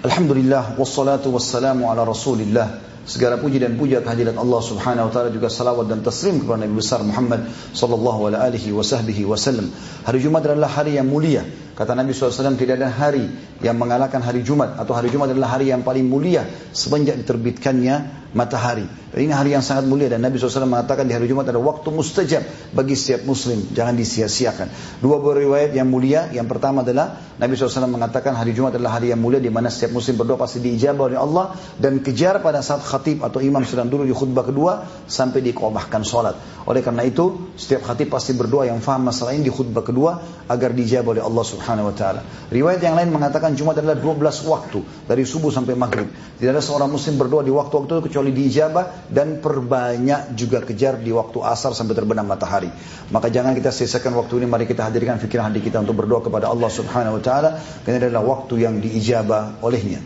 Alhamdulillah 0.01 0.79
wassalatu 0.81 1.29
wassalamu 1.35 1.89
ala 1.89 2.01
Rasulillah 2.07 2.90
Segala 3.01 3.41
puji 3.41 3.57
dan 3.57 3.81
puja 3.81 3.97
kehadirat 4.05 4.37
Allah 4.37 4.61
Subhanahu 4.61 5.09
wa 5.09 5.11
taala 5.11 5.33
juga 5.33 5.49
salawat 5.49 5.89
dan 5.89 6.05
taslim 6.05 6.37
kepada 6.37 6.61
Nabi 6.61 6.77
besar 6.77 7.01
Muhammad 7.01 7.49
sallallahu 7.73 8.29
alaihi 8.29 8.69
wasallam. 8.71 9.73
Hari 10.05 10.19
Jumat 10.21 10.45
adalah 10.45 10.69
hari 10.69 11.01
yang 11.01 11.09
mulia. 11.09 11.41
Kata 11.71 11.95
Nabi 11.95 12.11
SAW 12.11 12.59
tidak 12.59 12.77
ada 12.77 12.91
hari 12.91 13.25
yang 13.63 13.77
mengalahkan 13.79 14.19
hari 14.19 14.43
Jumat 14.43 14.75
atau 14.75 14.91
hari 14.91 15.07
Jumat 15.07 15.31
adalah 15.31 15.55
hari 15.55 15.71
yang 15.71 15.85
paling 15.85 16.05
mulia 16.05 16.43
semenjak 16.75 17.15
diterbitkannya 17.21 18.21
matahari. 18.31 18.87
Dan 19.11 19.27
ini 19.27 19.33
hari 19.35 19.51
yang 19.51 19.59
sangat 19.59 19.91
mulia 19.91 20.07
dan 20.07 20.23
Nabi 20.23 20.39
SAW 20.39 20.63
mengatakan 20.63 21.03
di 21.03 21.11
hari 21.11 21.27
Jumat 21.27 21.43
ada 21.51 21.59
waktu 21.59 21.91
mustajab 21.91 22.47
bagi 22.71 22.95
setiap 22.95 23.27
muslim. 23.27 23.59
Jangan 23.75 23.91
disia-siakan. 23.99 24.71
Dua 25.03 25.19
riwayat 25.19 25.75
yang 25.75 25.91
mulia. 25.91 26.31
Yang 26.31 26.47
pertama 26.47 26.79
adalah 26.79 27.19
Nabi 27.35 27.59
SAW 27.59 27.91
mengatakan 27.91 28.31
hari 28.39 28.55
Jumat 28.55 28.79
adalah 28.79 28.95
hari 28.95 29.11
yang 29.11 29.19
mulia 29.19 29.43
di 29.43 29.51
mana 29.51 29.67
setiap 29.67 29.99
muslim 29.99 30.15
berdoa 30.15 30.39
pasti 30.39 30.63
diijabah 30.63 31.11
oleh 31.11 31.19
Allah 31.19 31.59
dan 31.75 31.99
kejar 31.99 32.39
pada 32.39 32.63
saat 32.63 32.87
khatib 32.87 33.19
atau 33.19 33.43
imam 33.43 33.67
sedang 33.67 33.91
duduk 33.91 34.07
di 34.07 34.15
khutbah 34.15 34.47
kedua 34.47 34.87
sampai 35.11 35.43
dikobahkan 35.43 36.01
sholat. 36.07 36.39
Oleh 36.71 36.79
karena 36.79 37.03
itu 37.03 37.51
setiap 37.59 37.83
khatib 37.83 38.15
pasti 38.15 38.31
berdoa 38.31 38.63
yang 38.71 38.79
faham 38.79 39.11
masalah 39.11 39.35
ini 39.35 39.51
di 39.51 39.53
khutbah 39.53 39.83
kedua 39.83 40.23
agar 40.47 40.71
dijabah 40.71 41.19
oleh 41.19 41.23
Allah 41.27 41.43
Subhanahu 41.43 41.60
Subhanahu 41.61 41.93
wa 41.93 41.95
taala. 41.95 42.25
Riwayat 42.49 42.81
yang 42.81 42.97
lain 42.97 43.13
mengatakan 43.13 43.53
Jumat 43.53 43.77
adalah 43.77 43.93
12 44.01 44.49
waktu 44.49 44.81
dari 45.05 45.21
subuh 45.21 45.53
sampai 45.53 45.77
maghrib. 45.77 46.09
Tidak 46.09 46.49
ada 46.49 46.57
seorang 46.57 46.89
muslim 46.89 47.21
berdoa 47.21 47.45
di 47.45 47.53
waktu-waktu 47.53 48.01
itu 48.01 48.03
kecuali 48.09 48.33
diijabah 48.33 49.05
dan 49.13 49.37
perbanyak 49.37 50.33
juga 50.33 50.65
kejar 50.65 50.97
di 50.97 51.13
waktu 51.13 51.37
asar 51.45 51.77
sampai 51.77 51.93
terbenam 51.93 52.25
matahari. 52.25 52.73
Maka 53.13 53.29
jangan 53.29 53.53
kita 53.53 53.69
sisakan 53.69 54.17
waktu 54.17 54.41
ini, 54.41 54.49
mari 54.49 54.65
kita 54.65 54.89
hadirkan 54.89 55.21
fikiran 55.21 55.53
hati 55.53 55.61
kita 55.61 55.85
untuk 55.85 56.01
berdoa 56.01 56.25
kepada 56.25 56.49
Allah 56.49 56.73
Subhanahu 56.73 57.21
wa 57.21 57.23
taala 57.23 57.61
karena 57.85 58.09
adalah 58.09 58.25
waktu 58.25 58.65
yang 58.65 58.81
diijabah 58.81 59.61
olehnya. 59.61 60.01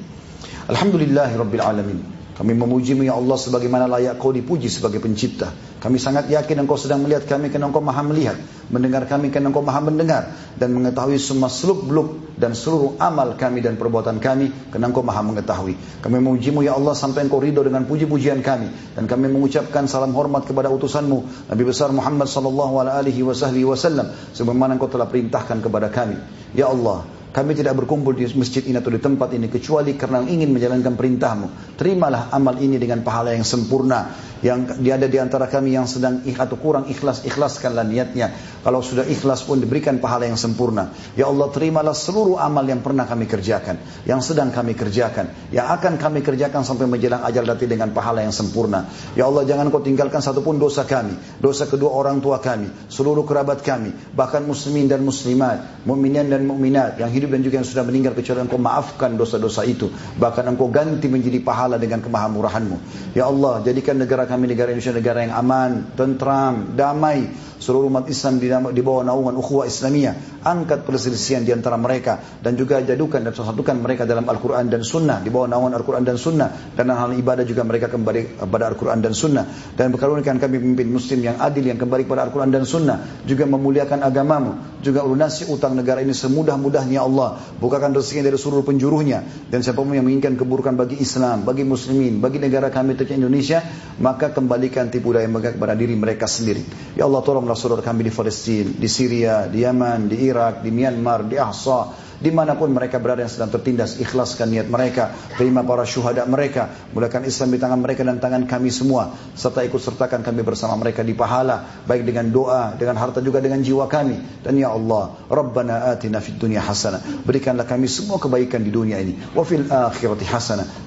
Alhamdulillahirabbil 0.67 1.63
alamin. 1.63 1.99
Kami 2.35 2.51
memujimu 2.51 3.07
ya 3.07 3.15
Allah 3.15 3.39
sebagaimana 3.39 3.87
layak 3.87 4.19
kau 4.19 4.35
dipuji 4.35 4.67
sebagai 4.67 4.99
pencipta. 4.99 5.55
Kami 5.85 6.01
sangat 6.01 6.25
yakin 6.33 6.65
engkau 6.65 6.81
sedang 6.81 7.05
melihat 7.05 7.29
kami 7.29 7.53
karena 7.53 7.69
engkau 7.69 7.77
maha 7.77 8.01
melihat. 8.01 8.33
Mendengar 8.73 9.05
kami 9.05 9.29
karena 9.29 9.53
engkau 9.53 9.61
maha 9.61 9.85
mendengar. 9.85 10.33
Dan 10.57 10.73
mengetahui 10.73 11.21
semua 11.21 11.45
seluk 11.45 11.85
beluk 11.85 12.33
dan 12.41 12.57
seluruh 12.57 12.97
amal 12.97 13.37
kami 13.37 13.61
dan 13.61 13.77
perbuatan 13.77 14.17
kami 14.17 14.49
karena 14.73 14.89
engkau 14.89 15.05
maha 15.05 15.21
mengetahui. 15.21 15.77
Kami 16.01 16.15
memujimu 16.17 16.65
ya 16.65 16.73
Allah 16.73 16.97
sampai 16.97 17.29
engkau 17.29 17.37
ridho 17.37 17.61
dengan 17.61 17.85
puji-pujian 17.85 18.41
kami. 18.41 18.97
Dan 18.97 19.05
kami 19.05 19.29
mengucapkan 19.29 19.85
salam 19.85 20.09
hormat 20.17 20.49
kepada 20.49 20.73
utusanmu. 20.73 21.53
Nabi 21.53 21.61
besar 21.61 21.93
Muhammad 21.93 22.33
sallallahu 22.33 22.81
alaihi 22.81 23.21
wasallam. 23.21 24.09
Sebagaimana 24.33 24.81
engkau 24.81 24.89
telah 24.89 25.05
perintahkan 25.05 25.61
kepada 25.61 25.93
kami. 25.93 26.17
Ya 26.57 26.65
Allah, 26.65 27.05
kami 27.35 27.51
tidak 27.51 27.75
berkumpul 27.75 28.15
di 28.15 28.23
masjid 28.39 28.63
ini 28.63 28.79
atau 28.79 28.87
di 28.87 28.95
tempat 29.03 29.35
ini 29.35 29.51
kecuali 29.51 29.99
karena 29.99 30.23
ingin 30.23 30.55
menjalankan 30.55 30.95
perintahmu. 30.95 31.75
Terimalah 31.75 32.31
amal 32.31 32.55
ini 32.63 32.79
dengan 32.79 33.03
pahala 33.03 33.35
yang 33.35 33.43
sempurna. 33.43 34.15
Yang 34.45 34.77
dia 34.77 34.93
ada 34.93 35.10
di 35.10 35.17
antara 35.17 35.49
kami 35.49 35.73
yang 35.73 35.89
sedang 35.89 36.21
atau 36.21 36.53
kurang 36.62 36.86
ikhlas, 36.86 37.25
ikhlaskanlah 37.25 37.81
niatnya. 37.81 38.29
Kalau 38.62 38.86
sudah 38.86 39.01
ikhlas 39.01 39.41
pun 39.41 39.58
diberikan 39.58 39.97
pahala 39.97 40.29
yang 40.29 40.38
sempurna. 40.38 40.93
Ya 41.17 41.25
Allah 41.25 41.49
terimalah 41.49 41.97
seluruh 41.97 42.38
amal 42.38 42.62
yang 42.62 42.86
pernah 42.86 43.10
kami 43.10 43.25
kerjakan. 43.25 43.81
Yang 44.05 44.21
sedang 44.29 44.53
kami 44.53 44.77
kerjakan. 44.77 45.34
Yang 45.49 45.67
akan 45.81 45.97
kami 45.97 46.21
kerjakan 46.21 46.62
sampai 46.62 46.86
menjelang 46.86 47.25
ajal 47.25 47.41
dati 47.41 47.65
dengan 47.65 47.89
pahala 47.89 48.21
yang 48.21 48.29
sempurna. 48.29 48.86
Ya 49.17 49.25
Allah 49.25 49.49
jangan 49.49 49.73
kau 49.73 49.81
tinggalkan 49.81 50.21
satupun 50.21 50.62
dosa 50.62 50.86
kami. 50.86 51.17
Dosa 51.41 51.65
kedua 51.65 51.89
orang 51.97 52.21
tua 52.21 52.38
kami. 52.38 52.69
Seluruh 52.86 53.25
kerabat 53.25 53.65
kami. 53.65 53.97
Bahkan 54.13 54.45
muslimin 54.45 54.86
dan 54.86 55.01
muslimat. 55.01 55.81
Mukminin 55.89 56.29
dan 56.29 56.45
mukminat 56.45 57.01
yang 57.01 57.10
hidup 57.10 57.34
dan 57.34 57.41
juga 57.41 57.65
yang 57.65 57.69
sudah 57.69 57.81
meninggal 57.81 58.13
kecuali 58.13 58.45
engkau 58.45 58.62
maafkan 58.62 59.17
dosa-dosa 59.17 59.65
itu. 59.65 59.89
Bahkan 60.21 60.53
engkau 60.53 60.69
ganti 60.69 61.10
menjadi 61.10 61.41
pahala 61.41 61.81
dengan 61.81 62.05
kemahamurahanmu. 62.05 62.77
Ya 63.17 63.25
Allah, 63.25 63.65
jadikan 63.65 63.97
negara 63.97 64.29
kami 64.29 64.34
negara 64.43 64.75
Indonesia 64.75 64.91
negara 64.91 65.23
yang 65.23 65.33
aman, 65.39 65.95
tentram, 65.95 66.75
damai. 66.75 67.31
Seluruh 67.55 67.87
umat 67.87 68.05
Islam 68.11 68.37
di, 68.37 68.81
bawah 68.83 69.01
naungan 69.07 69.39
ukhuwah 69.39 69.63
Islamiyah. 69.65 70.43
Angkat 70.45 70.85
perselisihan 70.85 71.41
di 71.41 71.55
antara 71.55 71.79
mereka. 71.79 72.19
Dan 72.43 72.59
juga 72.59 72.83
jadukan 72.83 73.23
dan 73.23 73.31
satukan 73.31 73.79
mereka 73.79 74.03
dalam 74.03 74.27
Al-Quran 74.27 74.69
dan 74.69 74.83
Sunnah. 74.83 75.23
Di 75.23 75.31
bawah 75.31 75.49
naungan 75.49 75.73
Al-Quran 75.73 76.03
dan 76.03 76.19
Sunnah. 76.19 76.75
Dan 76.75 76.91
hal 76.91 77.15
ibadah 77.15 77.47
juga 77.47 77.63
mereka 77.63 77.87
kembali 77.89 78.43
kepada 78.43 78.69
Al-Quran 78.69 78.99
dan 79.01 79.15
Sunnah. 79.15 79.47
Dan 79.73 79.89
berkarunikan 79.95 80.37
kami 80.37 80.61
pemimpin 80.61 80.91
muslim 80.91 81.23
yang 81.25 81.39
adil 81.41 81.65
yang 81.65 81.79
kembali 81.79 82.05
kepada 82.05 82.27
Al-Quran 82.27 82.51
dan 82.53 82.67
Sunnah. 82.67 83.23
Juga 83.23 83.47
memuliakan 83.49 84.03
agamamu. 84.03 84.51
Juga 84.85 85.01
lunasi 85.01 85.49
utang 85.49 85.73
negara 85.73 86.03
ini 86.05 86.13
semudah-mudahnya 86.13 87.01
Allah. 87.01 87.39
Bukakan 87.57 87.95
rezeki 87.97 88.29
dari 88.29 88.37
seluruh 88.37 88.61
penjuruhnya. 88.67 89.49
Dan 89.49 89.65
siapa 89.65 89.81
pun 89.81 89.95
yang 89.95 90.05
menginginkan 90.05 90.37
keburukan 90.37 90.77
bagi 90.77 91.01
Islam, 91.01 91.47
bagi 91.47 91.65
muslimin, 91.65 92.21
bagi 92.21 92.37
negara 92.37 92.69
kami 92.69 92.93
tercinta 92.93 93.25
Indonesia, 93.25 93.63
maka 93.97 94.24
kembalikan 94.31 94.88
tipu 94.88 95.11
daya 95.11 95.27
mereka 95.27 95.57
kepada 95.57 95.73
diri 95.75 95.97
mereka 95.97 96.25
sendiri. 96.29 96.63
Ya 96.95 97.09
Allah 97.09 97.21
tolonglah 97.25 97.57
saudara 97.57 97.83
kami 97.83 98.07
di 98.07 98.13
Palestina, 98.13 98.71
di 98.71 98.89
Syria, 98.89 99.49
di 99.49 99.65
Yaman, 99.65 100.07
di 100.07 100.23
Irak, 100.25 100.63
di 100.63 100.71
Myanmar, 100.71 101.27
di 101.27 101.35
Ahsa, 101.35 102.04
di 102.19 102.32
mana 102.32 102.56
pun 102.56 102.71
mereka 102.71 102.99
berada 102.99 103.23
yang 103.23 103.32
sedang 103.32 103.51
tertindas 103.51 103.97
ikhlaskan 103.99 104.51
niat 104.51 104.67
mereka 104.67 105.15
terima 105.36 105.62
para 105.62 105.84
syuhada 105.84 106.23
mereka 106.28 106.71
mulakan 106.95 107.28
Islam 107.28 107.54
di 107.54 107.60
tangan 107.60 107.80
mereka 107.80 108.01
dan 108.04 108.17
tangan 108.19 108.43
kami 108.47 108.69
semua 108.71 109.15
serta 109.36 109.63
ikut 109.63 109.82
sertakan 109.82 110.23
kami 110.23 110.41
bersama 110.41 110.80
mereka 110.80 111.04
di 111.04 111.13
pahala 111.13 111.84
baik 111.86 112.08
dengan 112.08 112.30
doa 112.32 112.73
dengan 112.78 112.97
harta 112.99 113.19
juga 113.19 113.41
dengan 113.41 113.62
jiwa 113.62 113.86
kami. 113.89 114.43
Dan 114.45 114.60
ya 114.60 114.73
Allah 114.73 115.15
Rabbana 115.28 115.93
atina 115.93 116.21
fid 116.21 116.38
dunya 116.38 116.62
hasanah. 116.62 117.25
Berikanlah 117.25 117.65
kami 117.65 117.89
semua 117.89 118.21
kebaikan 118.21 118.62
di 118.62 118.71
dunia 118.71 119.01
ini 119.01 119.17
wa 119.34 119.43
fil 119.43 119.65
akhirati 119.67 120.25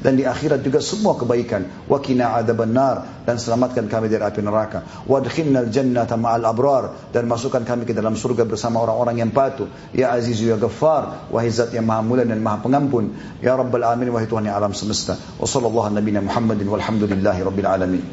dan 0.03 0.15
di 0.15 0.25
akhirat 0.27 0.63
juga 0.63 0.79
semua 0.79 1.19
kebaikan. 1.19 1.89
Wa 1.91 1.99
qina 1.99 2.39
adzabannar 2.39 3.25
dan 3.29 3.37
selamatkan 3.37 3.91
kami 3.91 4.09
dari 4.09 4.23
api 4.23 4.41
neraka. 4.41 4.87
Wadkhilnal 5.05 5.69
jannata 5.69 6.17
ma'al 6.17 6.47
abrar. 6.47 7.11
Dan 7.13 7.29
masukkan 7.29 7.65
kami 7.67 7.85
ke 7.85 7.93
dalam 7.93 8.15
surga 8.15 8.49
bersama 8.49 8.81
orang-orang 8.81 9.21
yang 9.21 9.31
patuh. 9.35 9.69
Ya 9.93 10.15
aziz 10.15 10.41
ya 10.41 10.57
ghaffar 10.57 11.18
wahai 11.31 11.51
zat 11.51 11.75
yang 11.75 11.87
maha 11.87 12.03
mulia 12.03 12.25
dan 12.25 12.39
maha 12.39 12.63
pengampun 12.63 13.13
ya 13.43 13.59
rabbal 13.59 13.83
alamin 13.83 14.15
wahai 14.15 14.31
Tuhan 14.31 14.47
yang 14.47 14.57
alam 14.57 14.73
semesta 14.73 15.19
wa 15.19 15.45
sallallahu 15.45 15.91
nabiyana 15.95 16.25
Muhammadin 16.25 16.67
walhamdulillahi 16.71 17.41
rabbil 17.43 17.69
alamin 17.69 18.05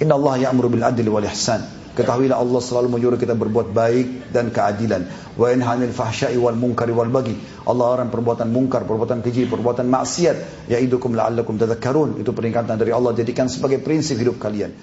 inna 0.00 0.14
Allah 0.14 0.50
ya'muru 0.50 0.68
bil 0.72 0.84
adli 0.84 1.08
wal 1.08 1.24
ihsan 1.24 1.76
Ketahuilah 1.96 2.36
Allah 2.36 2.60
selalu 2.60 2.92
menyuruh 2.92 3.16
kita 3.16 3.32
berbuat 3.32 3.72
baik 3.72 4.28
dan 4.28 4.52
keadilan. 4.52 5.08
Wa 5.32 5.48
yanhanil 5.48 5.96
fahsya'i 5.96 6.36
wal 6.36 6.52
munkari 6.52 6.92
wal 6.92 7.08
bagi. 7.08 7.32
Allah 7.64 7.96
orang 7.96 8.12
perbuatan 8.12 8.52
mungkar, 8.52 8.84
perbuatan 8.84 9.24
keji, 9.24 9.48
perbuatan 9.48 9.88
maksiat. 9.88 10.68
Ya'idukum 10.68 11.16
la'allakum 11.16 11.56
tadhakkarun. 11.56 12.20
Itu 12.20 12.36
peringatan 12.36 12.76
dari 12.76 12.92
Allah 12.92 13.16
jadikan 13.16 13.48
sebagai 13.48 13.80
prinsip 13.80 14.20
hidup 14.20 14.36
kalian. 14.36 14.76